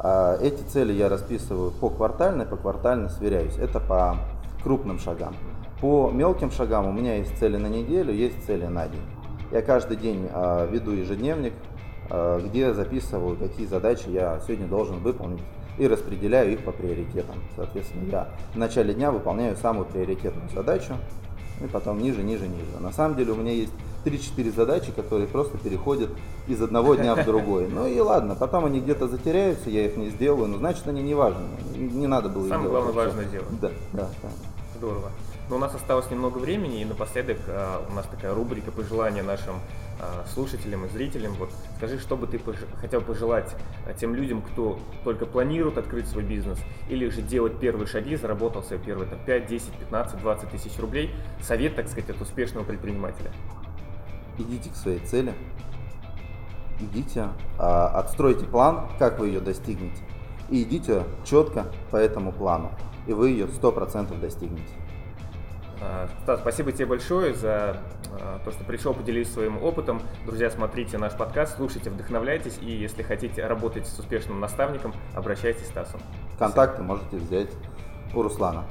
А, 0.00 0.36
эти 0.42 0.60
цели 0.62 0.92
я 0.92 1.08
расписываю 1.08 1.70
по 1.70 1.88
квартально, 1.88 2.44
по 2.44 2.56
квартально 2.56 3.08
сверяюсь. 3.10 3.56
Это 3.58 3.78
по 3.78 4.16
крупным 4.64 4.98
шагам. 4.98 5.36
По 5.80 6.10
мелким 6.10 6.50
шагам 6.50 6.88
у 6.88 6.92
меня 6.92 7.18
есть 7.18 7.38
цели 7.38 7.56
на 7.56 7.68
неделю, 7.68 8.12
есть 8.12 8.44
цели 8.44 8.66
на 8.66 8.88
день. 8.88 9.06
Я 9.52 9.62
каждый 9.62 9.96
день 9.96 10.28
а, 10.32 10.66
веду 10.66 10.90
ежедневник, 10.90 11.52
а, 12.10 12.40
где 12.40 12.74
записываю, 12.74 13.36
какие 13.36 13.66
задачи 13.66 14.08
я 14.08 14.40
сегодня 14.44 14.66
должен 14.66 14.98
выполнить 14.98 15.42
и 15.78 15.86
распределяю 15.86 16.54
их 16.54 16.64
по 16.64 16.72
приоритетам. 16.72 17.36
Соответственно, 17.54 18.10
я 18.10 18.28
в 18.52 18.58
начале 18.58 18.94
дня 18.94 19.12
выполняю 19.12 19.56
самую 19.56 19.86
приоритетную 19.86 20.50
задачу, 20.50 20.94
и 21.64 21.68
потом 21.68 21.98
ниже, 22.00 22.22
ниже, 22.22 22.48
ниже. 22.48 22.80
На 22.80 22.92
самом 22.92 23.16
деле 23.16 23.32
у 23.32 23.36
меня 23.36 23.52
есть 23.52 23.72
3-4 24.04 24.54
задачи, 24.54 24.92
которые 24.92 25.26
просто 25.26 25.58
переходят 25.58 26.10
из 26.48 26.60
одного 26.60 26.94
дня 26.94 27.14
в 27.14 27.24
другой. 27.24 27.68
Ну 27.68 27.86
и 27.86 27.98
ладно, 28.00 28.34
потом 28.34 28.64
они 28.64 28.80
где-то 28.80 29.08
затеряются, 29.08 29.70
я 29.70 29.86
их 29.86 29.96
не 29.96 30.10
сделаю, 30.10 30.48
но 30.48 30.58
значит 30.58 30.86
они 30.88 31.02
не 31.02 31.14
важны. 31.14 31.42
Не 31.76 32.06
надо 32.06 32.28
было 32.28 32.48
Самое 32.48 32.70
делать. 32.70 32.84
главное 32.84 33.06
важное 33.06 33.24
дело. 33.26 33.44
Да, 33.60 33.70
да, 33.92 34.08
да. 34.22 34.28
Здорово. 34.78 35.10
Но 35.52 35.56
у 35.56 35.60
нас 35.60 35.74
осталось 35.74 36.10
немного 36.10 36.38
времени, 36.38 36.80
и 36.80 36.84
напоследок 36.86 37.36
а, 37.46 37.86
у 37.86 37.92
нас 37.92 38.06
такая 38.06 38.32
рубрика 38.32 38.72
пожелания 38.72 39.22
нашим 39.22 39.56
а, 40.00 40.24
слушателям 40.32 40.86
и 40.86 40.88
зрителям. 40.88 41.34
Вот 41.34 41.50
скажи, 41.76 41.98
что 41.98 42.16
бы 42.16 42.26
ты 42.26 42.38
пож... 42.38 42.56
хотел 42.80 43.02
пожелать 43.02 43.54
а, 43.86 43.92
тем 43.92 44.14
людям, 44.14 44.40
кто 44.40 44.78
только 45.04 45.26
планирует 45.26 45.76
открыть 45.76 46.08
свой 46.08 46.24
бизнес, 46.24 46.58
или 46.88 47.06
же 47.10 47.20
делать 47.20 47.60
первые 47.60 47.86
шаги, 47.86 48.16
заработал 48.16 48.62
себе 48.62 48.78
первые 48.78 49.10
там, 49.10 49.18
5, 49.26 49.46
10, 49.46 49.72
15, 49.72 50.22
20 50.22 50.50
тысяч 50.52 50.78
рублей. 50.78 51.14
Совет, 51.42 51.76
так 51.76 51.86
сказать, 51.88 52.08
от 52.08 52.22
успешного 52.22 52.64
предпринимателя. 52.64 53.30
Идите 54.38 54.70
к 54.70 54.74
своей 54.74 55.00
цели, 55.00 55.34
идите, 56.80 57.28
отстройте 57.58 58.46
план, 58.46 58.88
как 58.98 59.18
вы 59.18 59.26
ее 59.26 59.40
достигнете, 59.40 60.02
и 60.48 60.62
идите 60.62 61.04
четко 61.26 61.66
по 61.90 61.96
этому 61.96 62.32
плану, 62.32 62.70
и 63.06 63.12
вы 63.12 63.28
ее 63.28 63.44
100% 63.44 64.18
достигнете. 64.18 64.81
А, 65.84 66.08
Стас, 66.22 66.40
спасибо 66.40 66.70
тебе 66.70 66.86
большое 66.86 67.34
за 67.34 67.76
а, 68.12 68.40
то, 68.44 68.52
что 68.52 68.62
пришел, 68.64 68.94
поделиться 68.94 69.34
своим 69.34 69.62
опытом. 69.62 70.00
Друзья, 70.24 70.48
смотрите 70.50 70.96
наш 70.96 71.16
подкаст, 71.16 71.56
слушайте, 71.56 71.90
вдохновляйтесь. 71.90 72.58
И 72.60 72.70
если 72.70 73.02
хотите 73.02 73.44
работать 73.44 73.86
с 73.86 73.98
успешным 73.98 74.38
наставником, 74.38 74.94
обращайтесь 75.14 75.64
к 75.64 75.70
Стасу. 75.70 75.98
Контакты 76.38 76.82
можете 76.82 77.16
взять 77.16 77.50
у 78.14 78.22
Руслана. 78.22 78.64